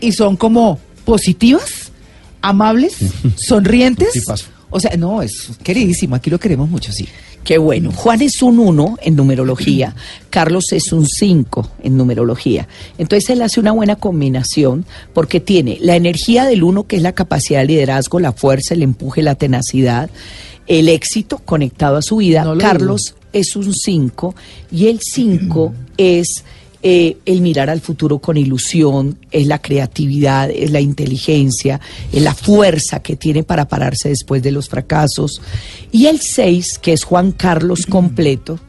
y 0.00 0.12
son 0.12 0.36
como 0.36 0.78
positivas, 1.04 1.92
amables, 2.40 2.96
sonrientes. 3.36 4.24
O 4.76 4.80
sea, 4.80 4.96
no, 4.96 5.22
es 5.22 5.52
queridísimo, 5.62 6.16
aquí 6.16 6.30
lo 6.30 6.40
queremos 6.40 6.68
mucho, 6.68 6.90
sí. 6.90 7.06
Qué 7.44 7.58
bueno. 7.58 7.92
Juan 7.92 8.22
es 8.22 8.42
un 8.42 8.58
1 8.58 8.96
en 9.02 9.14
numerología, 9.14 9.94
Carlos 10.30 10.72
es 10.72 10.92
un 10.92 11.06
5 11.06 11.70
en 11.84 11.96
numerología. 11.96 12.66
Entonces 12.98 13.30
él 13.30 13.42
hace 13.42 13.60
una 13.60 13.70
buena 13.70 13.94
combinación 13.94 14.84
porque 15.12 15.38
tiene 15.38 15.78
la 15.80 15.94
energía 15.94 16.44
del 16.44 16.64
1, 16.64 16.88
que 16.88 16.96
es 16.96 17.02
la 17.02 17.12
capacidad 17.12 17.60
de 17.60 17.66
liderazgo, 17.66 18.18
la 18.18 18.32
fuerza, 18.32 18.74
el 18.74 18.82
empuje, 18.82 19.22
la 19.22 19.36
tenacidad, 19.36 20.10
el 20.66 20.88
éxito 20.88 21.38
conectado 21.38 21.96
a 21.96 22.02
su 22.02 22.16
vida. 22.16 22.42
No 22.42 22.58
Carlos 22.58 23.14
es 23.32 23.54
un 23.54 23.72
5 23.72 24.34
y 24.72 24.88
el 24.88 24.98
5 25.00 25.72
es 25.98 26.42
eh, 26.86 27.16
el 27.24 27.40
mirar 27.40 27.70
al 27.70 27.80
futuro 27.80 28.18
con 28.18 28.36
ilusión, 28.36 29.18
es 29.30 29.46
la 29.46 29.58
creatividad, 29.62 30.50
es 30.50 30.70
la 30.70 30.82
inteligencia, 30.82 31.80
es 32.12 32.20
la 32.20 32.34
fuerza 32.34 33.00
que 33.00 33.16
tiene 33.16 33.42
para 33.42 33.66
pararse 33.66 34.10
después 34.10 34.42
de 34.42 34.52
los 34.52 34.68
fracasos. 34.68 35.40
Y 35.90 36.08
el 36.08 36.20
6, 36.20 36.78
que 36.80 36.92
es 36.92 37.04
Juan 37.04 37.32
Carlos 37.32 37.86
completo, 37.86 38.60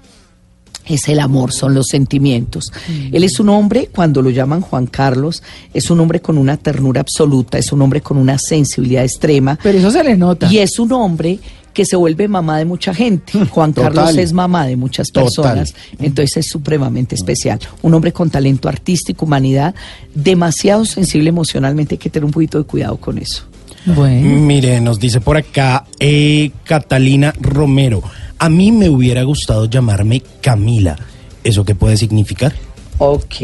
es 0.87 1.09
el 1.09 1.19
amor, 1.19 1.51
son 1.51 1.73
los 1.73 1.87
sentimientos. 1.87 2.71
Él 3.11 3.25
es 3.25 3.37
un 3.41 3.49
hombre, 3.49 3.89
cuando 3.93 4.21
lo 4.21 4.29
llaman 4.29 4.61
Juan 4.61 4.87
Carlos, 4.87 5.43
es 5.73 5.91
un 5.91 5.99
hombre 5.99 6.21
con 6.21 6.37
una 6.37 6.55
ternura 6.55 7.01
absoluta, 7.01 7.57
es 7.57 7.73
un 7.73 7.81
hombre 7.81 7.99
con 7.99 8.15
una 8.15 8.37
sensibilidad 8.37 9.03
extrema. 9.03 9.59
Pero 9.61 9.77
eso 9.79 9.91
se 9.91 10.05
le 10.05 10.15
nota. 10.15 10.47
Y 10.49 10.59
es 10.59 10.79
un 10.79 10.93
hombre 10.93 11.37
que 11.75 11.85
se 11.85 11.95
vuelve 11.95 12.27
mamá 12.27 12.57
de 12.57 12.65
mucha 12.65 12.93
gente. 12.93 13.33
Juan 13.45 13.73
Total. 13.73 13.93
Carlos 13.93 14.17
es 14.17 14.33
mamá 14.33 14.65
de 14.65 14.77
muchas 14.77 15.09
Total. 15.09 15.25
personas, 15.25 15.75
entonces 15.99 16.37
es 16.37 16.47
supremamente 16.47 17.13
especial. 17.13 17.59
Un 17.83 17.93
hombre 17.93 18.13
con 18.13 18.31
talento 18.31 18.67
artístico, 18.67 19.25
humanidad, 19.25 19.75
demasiado 20.15 20.85
sensible 20.85 21.29
emocionalmente, 21.29 21.95
hay 21.95 21.99
que 21.99 22.09
tener 22.09 22.25
un 22.25 22.31
poquito 22.31 22.57
de 22.57 22.63
cuidado 22.63 22.97
con 22.97 23.19
eso. 23.19 23.43
Bueno. 23.85 24.27
Mire, 24.39 24.81
nos 24.81 24.99
dice 24.99 25.21
por 25.21 25.37
acá 25.37 25.85
eh, 25.99 26.49
Catalina 26.63 27.33
Romero. 27.39 28.01
A 28.39 28.49
mí 28.49 28.71
me 28.71 28.89
hubiera 28.89 29.23
gustado 29.23 29.65
llamarme 29.65 30.23
Camila. 30.41 30.97
¿Eso 31.43 31.65
qué 31.65 31.75
puede 31.75 31.97
significar? 31.97 32.53
Ok. 32.97 33.35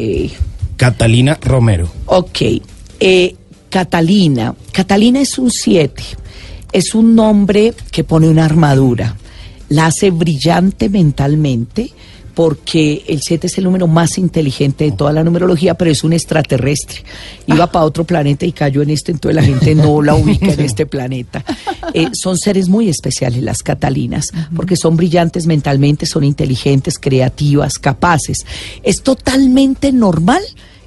Catalina 0.78 1.38
Romero. 1.42 1.92
Ok. 2.06 2.42
Eh, 3.00 3.36
Catalina. 3.70 4.56
Catalina 4.72 5.20
es 5.20 5.38
un 5.38 5.52
7. 5.52 6.02
Es 6.72 6.96
un 6.96 7.16
nombre 7.16 7.74
que 7.92 8.04
pone 8.04 8.30
una 8.30 8.46
armadura. 8.46 9.16
La 9.70 9.88
hace 9.88 10.12
brillante 10.12 10.90
mentalmente 10.90 11.92
porque 12.34 13.04
el 13.08 13.22
7 13.22 13.48
es 13.48 13.58
el 13.58 13.66
número 13.66 13.88
más 13.88 14.18
inteligente 14.18 14.86
de 14.86 14.92
toda 14.94 15.12
la 15.12 15.24
numerología, 15.24 15.74
pero 15.76 15.92
es 15.92 16.04
un 16.04 16.14
extraterrestre. 16.14 17.04
Iba 17.46 17.68
para 17.68 17.86
otro 17.86 18.06
planeta 18.06 18.46
y 18.46 18.52
cayó 18.52 18.82
en 18.82 18.90
este, 18.90 19.12
entonces 19.12 19.36
la 19.36 19.44
gente 19.44 19.76
no 19.76 20.02
la 20.02 20.16
ubica 20.16 20.54
en 20.54 20.62
este 20.62 20.86
planeta. 20.86 21.44
Eh, 21.94 22.08
son 22.14 22.38
seres 22.38 22.70
muy 22.70 22.88
especiales 22.88 23.44
las 23.44 23.64
catalinas, 23.64 24.28
porque 24.56 24.78
son 24.78 24.96
brillantes 24.96 25.46
mentalmente, 25.46 26.06
son 26.06 26.24
inteligentes, 26.24 26.98
creativas, 26.98 27.80
capaces. 27.80 28.46
Es 28.82 29.02
totalmente 29.02 29.92
normal 29.92 30.42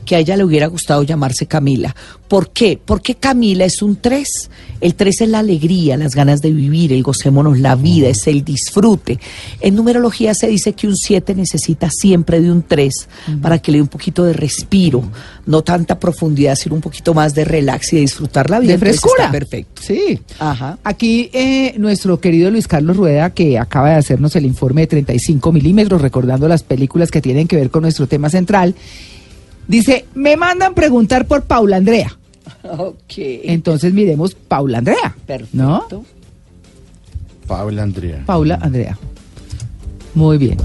que 0.05 0.17
a 0.17 0.19
ella 0.19 0.37
le 0.37 0.45
hubiera 0.45 0.67
gustado 0.67 1.03
llamarse 1.03 1.47
Camila. 1.47 1.95
¿Por 2.29 2.51
qué? 2.51 2.79
Porque 2.85 3.15
Camila 3.15 3.65
es 3.65 3.83
un 3.83 3.97
3. 3.97 4.51
El 4.81 4.95
3 4.95 5.23
es 5.23 5.29
la 5.29 5.39
alegría, 5.39 5.97
las 5.97 6.15
ganas 6.15 6.43
de 6.43 6.51
vivir, 6.51 6.93
el 6.93 7.03
gocémonos 7.03 7.59
la 7.59 7.75
vida, 7.75 8.09
es 8.09 8.27
el 8.27 8.45
disfrute. 8.45 9.19
En 9.61 9.75
numerología 9.75 10.35
se 10.35 10.49
dice 10.49 10.73
que 10.73 10.87
un 10.87 10.97
7 10.97 11.35
necesita 11.35 11.91
siempre 11.91 12.41
de 12.41 12.51
un 12.51 12.63
3 12.63 13.09
para 13.41 13.59
que 13.59 13.73
le 13.73 13.79
dé 13.79 13.83
un 13.83 13.89
poquito 13.89 14.25
de 14.25 14.33
respiro, 14.33 15.05
no 15.47 15.63
tanta 15.63 15.99
profundidad, 15.99 16.57
sino 16.57 16.75
un 16.75 16.81
poquito 16.81 17.15
más 17.15 17.35
de 17.35 17.45
relax 17.45 17.93
y 17.93 17.97
de 17.97 18.03
disfrutar 18.03 18.51
la 18.51 18.59
vida. 18.59 18.73
De 18.73 18.79
frescura. 18.79 19.25
está 19.25 19.31
perfecto. 19.31 19.83
Sí. 19.83 20.21
Ajá. 20.39 20.79
Aquí 20.83 21.31
eh, 21.33 21.75
nuestro 21.79 22.21
querido 22.21 22.51
Luis 22.51 22.69
Carlos 22.69 22.97
Rueda, 22.97 23.31
que 23.31 23.59
acaba 23.59 23.91
de 23.91 23.97
hacernos 23.97 24.35
el 24.37 24.45
informe 24.45 24.83
de 24.83 24.87
35 24.89 25.53
milímetros, 25.53 26.03
recordando 26.03 26.49
las 26.49 26.63
películas 26.63 27.11
que 27.11 27.21
tienen 27.21 27.49
que 27.49 27.57
ver 27.57 27.71
con 27.71 27.83
nuestro 27.83 28.07
tema 28.07 28.29
central, 28.29 28.75
dice, 29.69 30.07
me 30.15 30.37
mandan 30.37 30.75
preguntar 30.75 31.27
por 31.27 31.45
Paula 31.45 31.77
Andrea. 31.77 32.17
Ok. 32.79 33.15
Entonces 33.17 33.93
miremos 33.93 34.35
Paula 34.35 34.79
Andrea. 34.79 35.15
Perfecto. 35.27 35.57
¿No? 35.57 35.87
Paula 37.47 37.83
Andrea. 37.83 38.23
Paula 38.25 38.59
Andrea. 38.61 38.99
Muy 40.15 40.39
bien. 40.39 40.57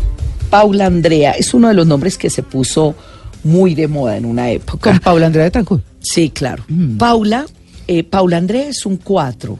Paula 0.49 0.85
Andrea 0.85 1.31
es 1.31 1.53
uno 1.53 1.67
de 1.67 1.73
los 1.73 1.85
nombres 1.85 2.17
que 2.17 2.29
se 2.29 2.41
puso 2.41 2.95
muy 3.43 3.75
de 3.75 3.88
moda 3.88 4.17
en 4.17 4.25
una 4.25 4.49
época. 4.49 4.91
Con 4.91 4.99
Paula 4.99 5.27
Andrea 5.27 5.45
de 5.45 5.51
Tancur. 5.51 5.81
Sí, 5.99 6.29
claro. 6.29 6.63
Mm. 6.67 6.97
Paula, 6.97 7.45
eh, 7.88 8.03
Paula 8.03 8.38
Andrea 8.38 8.67
es 8.69 8.85
un 8.85 8.97
4. 8.97 9.59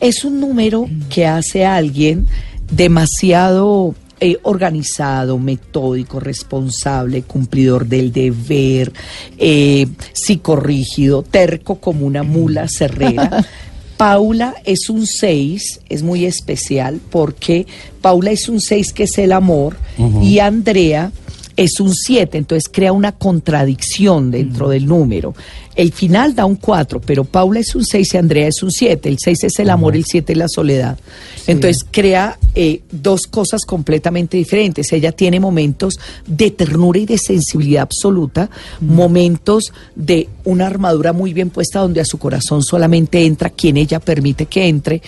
Es 0.00 0.24
un 0.24 0.40
número 0.40 0.86
que 1.10 1.26
hace 1.26 1.64
a 1.64 1.76
alguien 1.76 2.26
demasiado 2.70 3.94
eh, 4.20 4.36
organizado, 4.42 5.38
metódico, 5.38 6.20
responsable, 6.20 7.22
cumplidor 7.22 7.86
del 7.86 8.12
deber, 8.12 8.92
eh, 9.38 9.86
psicorrígido, 10.12 11.22
terco 11.22 11.76
como 11.76 12.04
una 12.06 12.22
mula 12.22 12.68
cerrera. 12.68 13.44
Paula 13.96 14.54
es 14.64 14.88
un 14.88 15.06
6, 15.06 15.80
es 15.88 16.02
muy 16.02 16.24
especial 16.24 17.00
porque 17.10 17.66
Paula 18.00 18.30
es 18.30 18.48
un 18.48 18.60
6 18.60 18.92
que 18.94 19.02
es 19.02 19.18
el 19.18 19.32
amor 19.32 19.76
y 20.22 20.38
Andrea 20.38 21.12
es 21.56 21.80
un 21.80 21.94
7, 21.94 22.38
entonces 22.38 22.70
crea 22.72 22.92
una 22.92 23.12
contradicción 23.12 24.30
dentro 24.30 24.70
del 24.70 24.86
número. 24.86 25.34
El 25.76 25.92
final 25.92 26.34
da 26.34 26.44
un 26.46 26.56
4, 26.56 27.00
pero 27.00 27.24
Paula 27.24 27.60
es 27.60 27.74
un 27.74 27.84
6 27.84 28.14
y 28.14 28.16
Andrea 28.16 28.48
es 28.48 28.62
un 28.62 28.70
7. 28.70 29.08
El 29.08 29.18
6 29.18 29.44
es 29.44 29.58
el 29.60 29.70
amor, 29.70 29.94
el 29.96 30.04
7 30.04 30.32
es 30.32 30.38
la 30.38 30.48
soledad. 30.48 30.98
Entonces 31.46 31.86
crea 31.90 32.38
eh, 32.54 32.82
dos 32.90 33.26
cosas 33.26 33.64
completamente 33.64 34.36
diferentes. 34.36 34.92
Ella 34.92 35.12
tiene 35.12 35.38
momentos 35.38 35.98
de 36.26 36.50
ternura 36.50 36.98
y 36.98 37.06
de 37.06 37.18
sensibilidad 37.18 37.82
absoluta, 37.82 38.50
momentos 38.80 39.72
de 39.94 40.28
una 40.44 40.66
armadura 40.66 41.12
muy 41.12 41.32
bien 41.32 41.50
puesta 41.50 41.80
donde 41.80 42.00
a 42.00 42.04
su 42.04 42.18
corazón 42.18 42.62
solamente 42.62 43.24
entra 43.24 43.50
quien 43.50 43.76
ella 43.76 44.00
permite 44.00 44.46
que 44.46 44.66
entre 44.66 45.02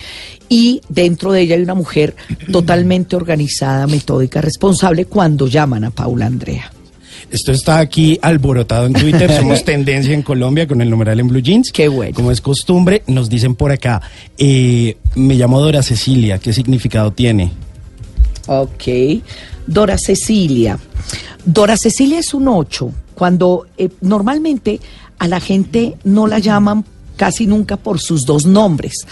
y 0.49 0.81
dentro 0.87 1.31
de 1.31 1.41
ella 1.41 1.55
hay 1.55 1.63
una 1.63 1.75
mujer 1.75 2.15
totalmente 2.51 3.15
organizada, 3.15 3.87
metódica, 3.87 4.41
responsable 4.41 5.05
cuando 5.05 5.47
llaman 5.47 5.85
a 5.85 5.91
Paula 5.91 6.27
Andrea. 6.27 6.71
Esto 7.33 7.51
está 7.51 7.79
aquí 7.79 8.19
alborotado 8.21 8.85
en 8.85 8.93
Twitter. 8.93 9.31
Somos 9.39 9.65
tendencia 9.65 10.13
en 10.13 10.21
Colombia 10.21 10.67
con 10.67 10.81
el 10.81 10.89
numeral 10.91 11.19
en 11.19 11.27
Blue 11.27 11.41
Jeans. 11.41 11.71
Qué 11.71 11.87
bueno. 11.87 12.13
Como 12.13 12.29
es 12.29 12.41
costumbre, 12.41 13.01
nos 13.07 13.27
dicen 13.27 13.55
por 13.55 13.71
acá. 13.71 14.03
eh, 14.37 14.97
me 15.15 15.33
llamo 15.33 15.59
Dora 15.59 15.81
Cecilia. 15.81 16.37
¿Qué 16.37 16.53
significado 16.53 17.11
tiene? 17.11 17.51
Ok. 18.45 18.83
Dora 19.65 19.97
Cecilia. 19.97 20.77
Dora 21.43 21.75
Cecilia 21.75 22.19
es 22.19 22.35
un 22.35 22.47
8. 22.47 22.91
Cuando 23.15 23.65
eh, 23.79 23.89
normalmente 24.01 24.79
a 25.17 25.27
la 25.27 25.39
gente 25.39 25.95
no 26.03 26.27
la 26.27 26.37
llaman 26.37 26.85
casi 27.15 27.47
nunca 27.47 27.77
por 27.77 27.99
sus 27.99 28.25
dos 28.25 28.45
nombres. 28.45 29.05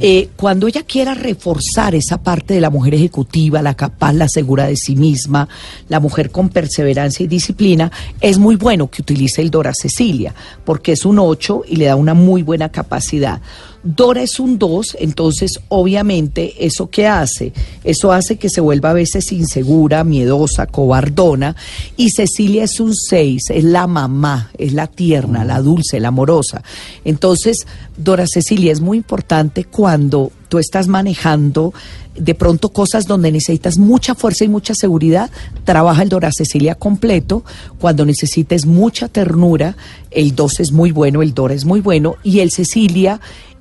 Eh, 0.00 0.30
cuando 0.36 0.66
ella 0.66 0.82
quiera 0.82 1.14
reforzar 1.14 1.94
esa 1.94 2.18
parte 2.18 2.54
de 2.54 2.60
la 2.60 2.70
mujer 2.70 2.94
ejecutiva, 2.94 3.62
la 3.62 3.74
capaz, 3.74 4.12
la 4.12 4.28
segura 4.28 4.66
de 4.66 4.76
sí 4.76 4.96
misma, 4.96 5.48
la 5.88 6.00
mujer 6.00 6.30
con 6.30 6.48
perseverancia 6.48 7.24
y 7.24 7.28
disciplina, 7.28 7.90
es 8.20 8.38
muy 8.38 8.56
bueno 8.56 8.88
que 8.88 9.02
utilice 9.02 9.42
el 9.42 9.50
Dora 9.50 9.72
Cecilia, 9.74 10.34
porque 10.64 10.92
es 10.92 11.04
un 11.04 11.18
8 11.18 11.62
y 11.68 11.76
le 11.76 11.86
da 11.86 11.96
una 11.96 12.14
muy 12.14 12.42
buena 12.42 12.70
capacidad. 12.70 13.40
Dora 13.86 14.22
es 14.22 14.40
un 14.40 14.58
2, 14.58 14.96
entonces 14.98 15.60
obviamente 15.68 16.66
eso 16.66 16.90
que 16.90 17.06
hace, 17.06 17.52
eso 17.84 18.10
hace 18.10 18.36
que 18.36 18.50
se 18.50 18.60
vuelva 18.60 18.90
a 18.90 18.94
veces 18.94 19.30
insegura, 19.30 20.02
miedosa, 20.02 20.66
cobardona, 20.66 21.54
y 21.96 22.10
Cecilia 22.10 22.64
es 22.64 22.80
un 22.80 22.96
6, 22.96 23.50
es 23.50 23.62
la 23.62 23.86
mamá, 23.86 24.50
es 24.58 24.72
la 24.72 24.88
tierna, 24.88 25.44
la 25.44 25.62
dulce, 25.62 26.00
la 26.00 26.08
amorosa. 26.08 26.64
Entonces, 27.04 27.64
Dora 27.96 28.26
Cecilia 28.26 28.72
es 28.72 28.80
muy 28.80 28.98
importante 28.98 29.64
cuando 29.64 30.32
tú 30.48 30.58
estás 30.58 30.88
manejando 30.88 31.72
de 32.16 32.34
pronto 32.34 32.70
cosas 32.70 33.06
donde 33.06 33.30
necesitas 33.30 33.78
mucha 33.78 34.14
fuerza 34.14 34.44
y 34.44 34.48
mucha 34.48 34.74
seguridad, 34.74 35.30
trabaja 35.64 36.02
el 36.02 36.08
Dora 36.08 36.32
Cecilia 36.32 36.74
completo. 36.74 37.44
Cuando 37.78 38.04
necesites 38.04 38.66
mucha 38.66 39.08
ternura, 39.08 39.76
el 40.10 40.34
2 40.34 40.60
es 40.60 40.72
muy 40.72 40.90
bueno, 40.92 41.22
el 41.22 41.34
Dora 41.34 41.54
es 41.54 41.64
muy 41.64 41.80
bueno, 41.80 42.16
y 42.24 42.40
el 42.40 42.50
Cecilia 42.50 43.20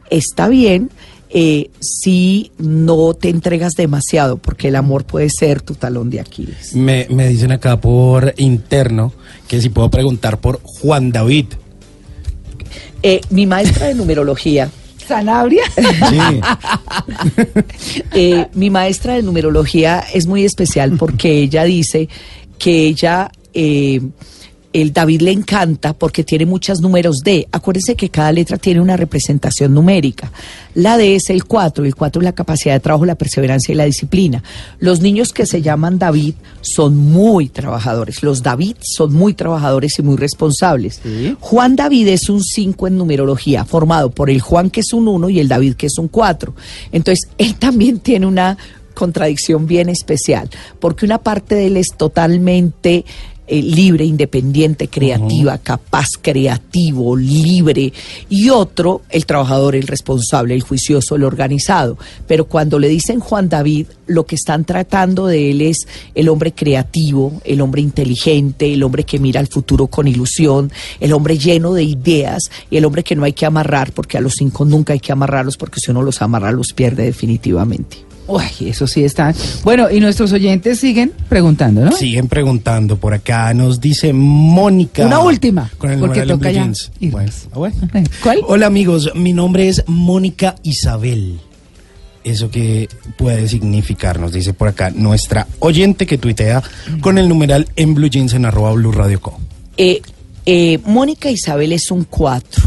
está 0.09 0.47
bien 0.47 0.89
eh, 1.29 1.69
si 1.81 2.51
no 2.57 3.13
te 3.13 3.29
entregas 3.29 3.73
demasiado, 3.73 4.37
porque 4.37 4.69
el 4.69 4.75
amor 4.75 5.03
puede 5.03 5.29
ser 5.29 5.61
tu 5.61 5.75
talón 5.75 6.09
de 6.09 6.19
Aquiles. 6.21 6.75
Me, 6.75 7.07
me 7.09 7.27
dicen 7.27 7.51
acá 7.51 7.79
por 7.81 8.33
interno 8.37 9.11
que 9.47 9.61
si 9.61 9.69
puedo 9.69 9.89
preguntar 9.89 10.39
por 10.39 10.61
Juan 10.63 11.11
David. 11.11 11.47
Eh, 13.03 13.21
mi 13.29 13.45
maestra 13.45 13.87
de 13.87 13.95
numerología, 13.95 14.69
Sanabria. 15.07 15.63
Sí. 15.75 16.41
eh, 18.13 18.47
mi 18.53 18.69
maestra 18.69 19.13
de 19.13 19.23
numerología 19.23 20.03
es 20.13 20.27
muy 20.27 20.45
especial 20.45 20.97
porque 20.97 21.39
ella 21.39 21.63
dice 21.65 22.09
que 22.57 22.87
ella, 22.87 23.31
eh, 23.53 24.01
el 24.81 24.91
David 24.91 25.21
le 25.21 25.31
encanta 25.31 25.93
porque 25.93 26.25
tiene 26.25 26.45
muchos 26.45 26.81
números 26.81 27.21
D. 27.23 27.47
Acuérdense 27.49 27.95
que 27.95 28.09
cada 28.09 28.33
letra 28.33 28.57
tiene 28.57 28.81
una 28.81 28.97
representación 28.97 29.73
numérica. 29.73 30.33
La 30.73 30.97
D 30.97 31.15
es 31.15 31.29
el 31.29 31.45
4, 31.45 31.85
el 31.85 31.95
4 31.95 32.21
es 32.21 32.23
la 32.25 32.33
capacidad 32.33 32.73
de 32.73 32.81
trabajo, 32.81 33.05
la 33.05 33.15
perseverancia 33.15 33.71
y 33.71 33.75
la 33.75 33.85
disciplina. 33.85 34.43
Los 34.79 34.99
niños 34.99 35.31
que 35.31 35.45
se 35.45 35.61
llaman 35.61 35.97
David 35.97 36.35
son 36.59 36.97
muy 36.97 37.47
trabajadores. 37.47 38.21
Los 38.21 38.43
David 38.43 38.75
son 38.81 39.13
muy 39.13 39.33
trabajadores 39.33 39.97
y 39.97 40.01
muy 40.01 40.17
responsables. 40.17 40.99
Juan 41.39 41.77
David 41.77 42.09
es 42.09 42.27
un 42.27 42.43
5 42.43 42.87
en 42.87 42.97
numerología, 42.97 43.63
formado 43.63 44.11
por 44.11 44.29
el 44.29 44.41
Juan 44.41 44.69
que 44.69 44.81
es 44.81 44.91
un 44.91 45.07
1 45.07 45.29
y 45.29 45.39
el 45.39 45.47
David 45.47 45.75
que 45.75 45.87
es 45.87 45.97
un 45.97 46.09
4. 46.09 46.53
Entonces, 46.91 47.29
él 47.37 47.55
también 47.55 47.99
tiene 47.99 48.25
una 48.25 48.57
contradicción 48.93 49.67
bien 49.67 49.89
especial, 49.89 50.49
porque 50.79 51.05
una 51.05 51.19
parte 51.19 51.53
de 51.55 51.67
él 51.67 51.77
es 51.77 51.89
totalmente 51.95 53.05
eh, 53.47 53.61
libre, 53.61 54.05
independiente, 54.05 54.87
creativa, 54.87 55.57
capaz, 55.57 56.09
creativo, 56.21 57.15
libre, 57.15 57.93
y 58.29 58.49
otro, 58.49 59.01
el 59.09 59.25
trabajador, 59.25 59.75
el 59.75 59.87
responsable, 59.87 60.55
el 60.55 60.63
juicioso, 60.63 61.15
el 61.15 61.23
organizado. 61.23 61.97
Pero 62.27 62.45
cuando 62.45 62.79
le 62.79 62.87
dicen 62.87 63.19
Juan 63.19 63.49
David, 63.49 63.87
lo 64.07 64.25
que 64.25 64.35
están 64.35 64.65
tratando 64.65 65.27
de 65.27 65.51
él 65.51 65.61
es 65.61 65.87
el 66.13 66.29
hombre 66.29 66.53
creativo, 66.53 67.41
el 67.43 67.61
hombre 67.61 67.81
inteligente, 67.81 68.73
el 68.73 68.83
hombre 68.83 69.03
que 69.03 69.19
mira 69.19 69.39
al 69.39 69.47
futuro 69.47 69.87
con 69.87 70.07
ilusión, 70.07 70.71
el 70.99 71.13
hombre 71.13 71.37
lleno 71.37 71.73
de 71.73 71.83
ideas 71.83 72.49
y 72.69 72.77
el 72.77 72.85
hombre 72.85 73.03
que 73.03 73.15
no 73.15 73.23
hay 73.23 73.33
que 73.33 73.45
amarrar, 73.45 73.91
porque 73.91 74.17
a 74.17 74.21
los 74.21 74.33
cinco 74.33 74.65
nunca 74.65 74.93
hay 74.93 74.99
que 74.99 75.11
amarrarlos, 75.11 75.57
porque 75.57 75.79
si 75.79 75.91
uno 75.91 76.01
los 76.01 76.21
amarra 76.21 76.51
los 76.51 76.73
pierde 76.73 77.03
definitivamente. 77.03 78.14
Uy, 78.27 78.43
eso 78.61 78.87
sí 78.87 79.03
está. 79.03 79.33
Bueno, 79.63 79.89
y 79.91 79.99
nuestros 79.99 80.31
oyentes 80.31 80.79
siguen 80.79 81.11
preguntando, 81.29 81.85
¿no? 81.85 81.91
Siguen 81.91 82.27
preguntando 82.27 82.97
por 82.97 83.13
acá, 83.13 83.53
nos 83.53 83.79
dice 83.79 84.13
Mónica. 84.13 85.05
Una 85.05 85.19
última, 85.19 85.71
Con 85.77 85.91
el 85.91 85.99
porque 85.99 86.19
numeral 86.19 86.31
en 86.31 86.39
toca 86.39 86.51
Blue 86.51 86.91
ya. 86.99 87.09
Bueno, 87.11 87.31
ah, 87.51 87.57
bueno. 87.57 87.75
¿Cuál? 88.23 88.39
Hola 88.47 88.65
amigos, 88.65 89.11
mi 89.15 89.33
nombre 89.33 89.67
es 89.67 89.83
Mónica 89.87 90.55
Isabel. 90.63 91.39
Eso 92.23 92.49
que 92.49 92.89
puede 93.17 93.47
significar, 93.47 94.19
nos 94.19 94.33
dice 94.33 94.53
por 94.53 94.69
acá 94.69 94.89
nuestra 94.89 95.45
oyente 95.59 96.07
que 96.07 96.17
tuitea 96.17 96.63
con 97.01 97.19
el 97.19 97.29
numeral 97.29 97.67
en 97.75 97.93
Blue 97.93 98.09
Jeans 98.09 98.33
en 98.33 98.45
arroba 98.45 98.71
Blue 98.71 98.91
Radio 98.91 99.21
Co. 99.21 99.39
Eh, 99.77 100.01
eh, 100.47 100.79
Mónica 100.85 101.29
Isabel 101.29 101.71
es 101.71 101.91
un 101.91 102.05
4. 102.05 102.63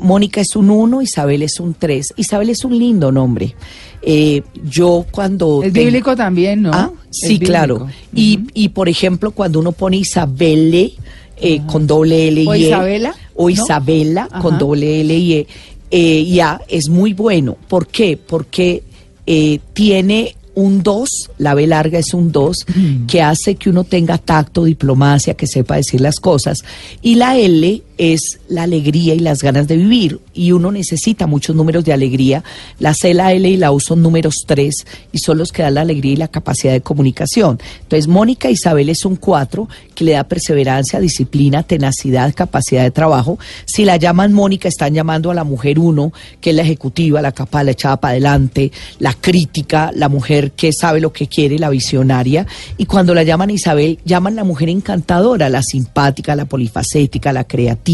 Mónica 0.00 0.40
es 0.40 0.56
un 0.56 0.70
1, 0.70 1.02
Isabel 1.02 1.42
es 1.42 1.60
un 1.60 1.74
3. 1.74 2.14
Isabel 2.16 2.50
es 2.50 2.64
un 2.64 2.78
lindo 2.78 3.10
nombre. 3.12 3.54
Eh, 4.02 4.42
yo 4.64 5.06
cuando... 5.10 5.62
Es 5.62 5.72
te- 5.72 5.84
bíblico 5.84 6.16
también, 6.16 6.62
¿no? 6.62 6.70
Ah, 6.72 6.90
sí, 7.10 7.38
claro. 7.38 7.86
Y, 8.14 8.40
y 8.54 8.70
por 8.70 8.88
ejemplo, 8.88 9.30
cuando 9.30 9.58
uno 9.58 9.72
pone 9.72 9.96
Isabelle 9.98 10.92
eh, 11.36 11.60
con 11.66 11.86
doble 11.86 12.28
L 12.28 12.42
y 12.42 12.46
O 12.46 12.54
E, 12.54 12.58
Isabela, 12.60 13.14
o 13.34 13.44
¿no? 13.44 13.50
Isabela 13.50 14.28
con 14.42 14.58
doble 14.58 15.00
L 15.00 15.16
y 15.16 15.32
E, 15.34 15.46
eh, 15.90 16.24
ya 16.26 16.60
es 16.68 16.88
muy 16.88 17.14
bueno. 17.14 17.56
¿Por 17.68 17.86
qué? 17.86 18.16
Porque 18.18 18.82
eh, 19.26 19.60
tiene 19.72 20.36
un 20.54 20.82
2, 20.82 21.08
la 21.38 21.54
B 21.54 21.66
larga 21.66 21.98
es 21.98 22.12
un 22.12 22.32
2, 22.32 22.66
que 23.06 23.22
hace 23.22 23.54
que 23.54 23.70
uno 23.70 23.84
tenga 23.84 24.18
tacto, 24.18 24.64
diplomacia, 24.64 25.34
que 25.34 25.46
sepa 25.46 25.76
decir 25.76 26.00
las 26.00 26.16
cosas. 26.16 26.64
Y 27.00 27.14
la 27.14 27.38
L 27.38 27.82
es 28.00 28.40
la 28.48 28.62
alegría 28.62 29.12
y 29.12 29.18
las 29.18 29.42
ganas 29.42 29.68
de 29.68 29.76
vivir. 29.76 30.20
Y 30.32 30.52
uno 30.52 30.72
necesita 30.72 31.26
muchos 31.26 31.54
números 31.54 31.84
de 31.84 31.92
alegría. 31.92 32.42
La 32.78 32.94
C, 32.94 33.12
la 33.12 33.34
L 33.34 33.46
y 33.46 33.58
la 33.58 33.72
U 33.72 33.78
son 33.78 34.00
números 34.00 34.44
3 34.46 34.86
y 35.12 35.18
son 35.18 35.36
los 35.36 35.52
que 35.52 35.60
dan 35.60 35.74
la 35.74 35.82
alegría 35.82 36.14
y 36.14 36.16
la 36.16 36.28
capacidad 36.28 36.72
de 36.72 36.80
comunicación. 36.80 37.60
Entonces, 37.82 38.08
Mónica 38.08 38.48
Isabel 38.48 38.88
es 38.88 39.04
un 39.04 39.16
4 39.16 39.68
que 39.94 40.04
le 40.04 40.12
da 40.12 40.24
perseverancia, 40.24 40.98
disciplina, 40.98 41.62
tenacidad, 41.62 42.32
capacidad 42.34 42.84
de 42.84 42.90
trabajo. 42.90 43.38
Si 43.66 43.84
la 43.84 43.98
llaman 43.98 44.32
Mónica, 44.32 44.66
están 44.66 44.94
llamando 44.94 45.30
a 45.30 45.34
la 45.34 45.44
mujer 45.44 45.78
1, 45.78 46.10
que 46.40 46.50
es 46.50 46.56
la 46.56 46.62
ejecutiva, 46.62 47.20
la 47.20 47.32
capaz, 47.32 47.64
la 47.64 47.72
echada 47.72 48.00
para 48.00 48.12
adelante, 48.12 48.72
la 48.98 49.12
crítica, 49.12 49.90
la 49.94 50.08
mujer 50.08 50.52
que 50.52 50.72
sabe 50.72 51.02
lo 51.02 51.12
que 51.12 51.26
quiere, 51.26 51.58
la 51.58 51.68
visionaria. 51.68 52.46
Y 52.78 52.86
cuando 52.86 53.12
la 53.12 53.24
llaman 53.24 53.50
Isabel, 53.50 53.98
llaman 54.06 54.36
la 54.36 54.44
mujer 54.44 54.70
encantadora, 54.70 55.50
la 55.50 55.62
simpática, 55.62 56.34
la 56.34 56.46
polifacética, 56.46 57.34
la 57.34 57.44
creativa, 57.44 57.89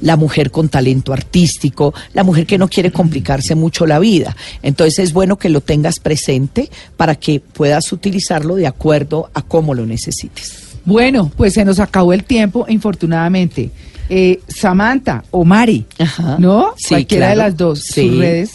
la 0.00 0.16
mujer 0.16 0.50
con 0.50 0.68
talento 0.68 1.12
artístico, 1.12 1.94
la 2.12 2.24
mujer 2.24 2.46
que 2.46 2.58
no 2.58 2.68
quiere 2.68 2.90
complicarse 2.90 3.54
mucho 3.54 3.86
la 3.86 3.98
vida. 3.98 4.36
Entonces 4.62 4.98
es 4.98 5.12
bueno 5.12 5.36
que 5.36 5.48
lo 5.48 5.60
tengas 5.60 5.98
presente 5.98 6.70
para 6.96 7.14
que 7.14 7.40
puedas 7.40 7.92
utilizarlo 7.92 8.56
de 8.56 8.66
acuerdo 8.66 9.30
a 9.34 9.42
cómo 9.42 9.74
lo 9.74 9.86
necesites. 9.86 10.64
Bueno, 10.84 11.30
pues 11.36 11.54
se 11.54 11.64
nos 11.64 11.80
acabó 11.80 12.12
el 12.12 12.24
tiempo, 12.24 12.66
infortunadamente. 12.68 13.70
Eh, 14.10 14.40
Samantha 14.48 15.24
o 15.30 15.44
Mari, 15.44 15.86
Ajá. 15.98 16.36
¿no? 16.38 16.74
Sí, 16.76 16.88
Cualquiera 16.90 17.30
de 17.30 17.36
las 17.36 17.56
dos. 17.56 17.80
Sí. 17.80 18.08
Sus 18.08 18.18
redes, 18.18 18.50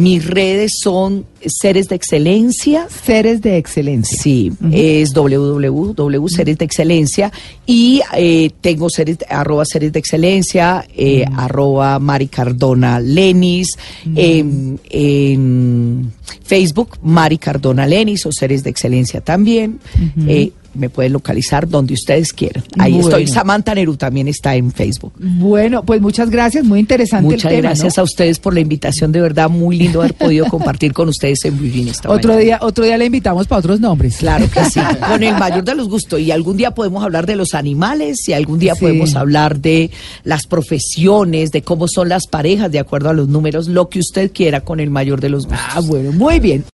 Mis 0.00 0.26
redes 0.26 0.72
son 0.82 1.26
Seres 1.44 1.88
de 1.88 1.96
Excelencia. 1.96 2.88
seres 2.88 3.42
de 3.42 3.58
excelencia. 3.58 4.18
Sí, 4.18 4.50
es 4.72 5.12
www, 5.12 6.28
series 6.28 6.56
de 6.56 6.64
excelencia 6.64 7.30
y 7.66 8.00
eh, 8.16 8.50
tengo 8.62 8.88
series, 8.88 9.18
arroba 9.28 9.66
series 9.66 9.92
de 9.92 9.98
excelencia, 9.98 10.86
eh, 10.96 11.26
arroba 11.36 11.98
Mari 11.98 12.28
Cardona 12.28 12.98
Lenis, 12.98 13.76
en, 14.16 14.80
en 14.88 16.12
Facebook 16.42 16.98
Mari 17.02 17.36
Cardona 17.36 17.86
Lenis 17.86 18.24
o 18.24 18.32
series 18.32 18.64
de 18.64 18.70
excelencia 18.70 19.20
también. 19.20 19.80
Me 20.74 20.88
pueden 20.88 21.12
localizar 21.12 21.68
donde 21.68 21.94
ustedes 21.94 22.32
quieran. 22.32 22.62
Ahí 22.78 22.92
Bueno. 22.92 23.08
estoy. 23.08 23.26
Samantha 23.26 23.74
Neru 23.74 23.96
también 23.96 24.28
está 24.28 24.54
en 24.54 24.70
Facebook. 24.72 25.12
Bueno, 25.18 25.82
pues 25.84 26.00
muchas 26.00 26.30
gracias, 26.30 26.64
muy 26.64 26.78
interesante 26.80 27.24
Muchas 27.26 27.44
el 27.52 27.58
tema. 27.58 27.68
gracias 27.70 27.96
¿no? 27.96 28.02
a 28.02 28.04
ustedes 28.04 28.38
por 28.38 28.54
la 28.54 28.60
invitación. 28.60 29.10
De 29.12 29.20
verdad, 29.20 29.50
muy 29.50 29.76
lindo 29.76 30.00
haber 30.00 30.14
podido 30.14 30.46
compartir 30.46 30.92
con 30.92 31.08
ustedes 31.08 31.44
en 31.44 31.58
Vivir 31.60 31.88
esta 31.88 32.08
Otro 32.10 32.28
mañana. 32.34 32.44
día, 32.44 32.58
otro 32.62 32.84
día 32.84 32.96
le 32.98 33.06
invitamos 33.06 33.46
para 33.46 33.58
otros 33.58 33.80
nombres. 33.80 34.16
Claro 34.18 34.48
que 34.50 34.64
sí, 34.66 34.80
con 35.08 35.22
el 35.22 35.34
mayor 35.36 35.64
de 35.64 35.74
los 35.74 35.88
gustos. 35.88 36.20
Y 36.20 36.30
algún 36.30 36.56
día 36.56 36.70
podemos 36.72 37.02
hablar 37.04 37.26
de 37.26 37.36
los 37.36 37.54
animales 37.54 38.28
y 38.28 38.32
algún 38.32 38.58
día 38.58 38.74
Sí. 38.74 38.80
podemos 38.82 39.16
hablar 39.16 39.60
de 39.60 39.90
las 40.24 40.46
profesiones, 40.46 41.50
de 41.52 41.62
cómo 41.62 41.88
son 41.88 42.08
las 42.08 42.26
parejas, 42.26 42.70
de 42.70 42.78
acuerdo 42.78 43.10
a 43.10 43.12
los 43.12 43.28
números, 43.28 43.68
lo 43.68 43.88
que 43.88 43.98
usted 43.98 44.30
quiera 44.32 44.60
con 44.62 44.80
el 44.80 44.90
mayor 44.90 45.20
de 45.20 45.28
los 45.30 45.46
gustos. 45.46 45.60
Ah, 45.74 45.80
bueno, 45.80 46.12
muy 46.12 46.40
bien. 46.40 46.64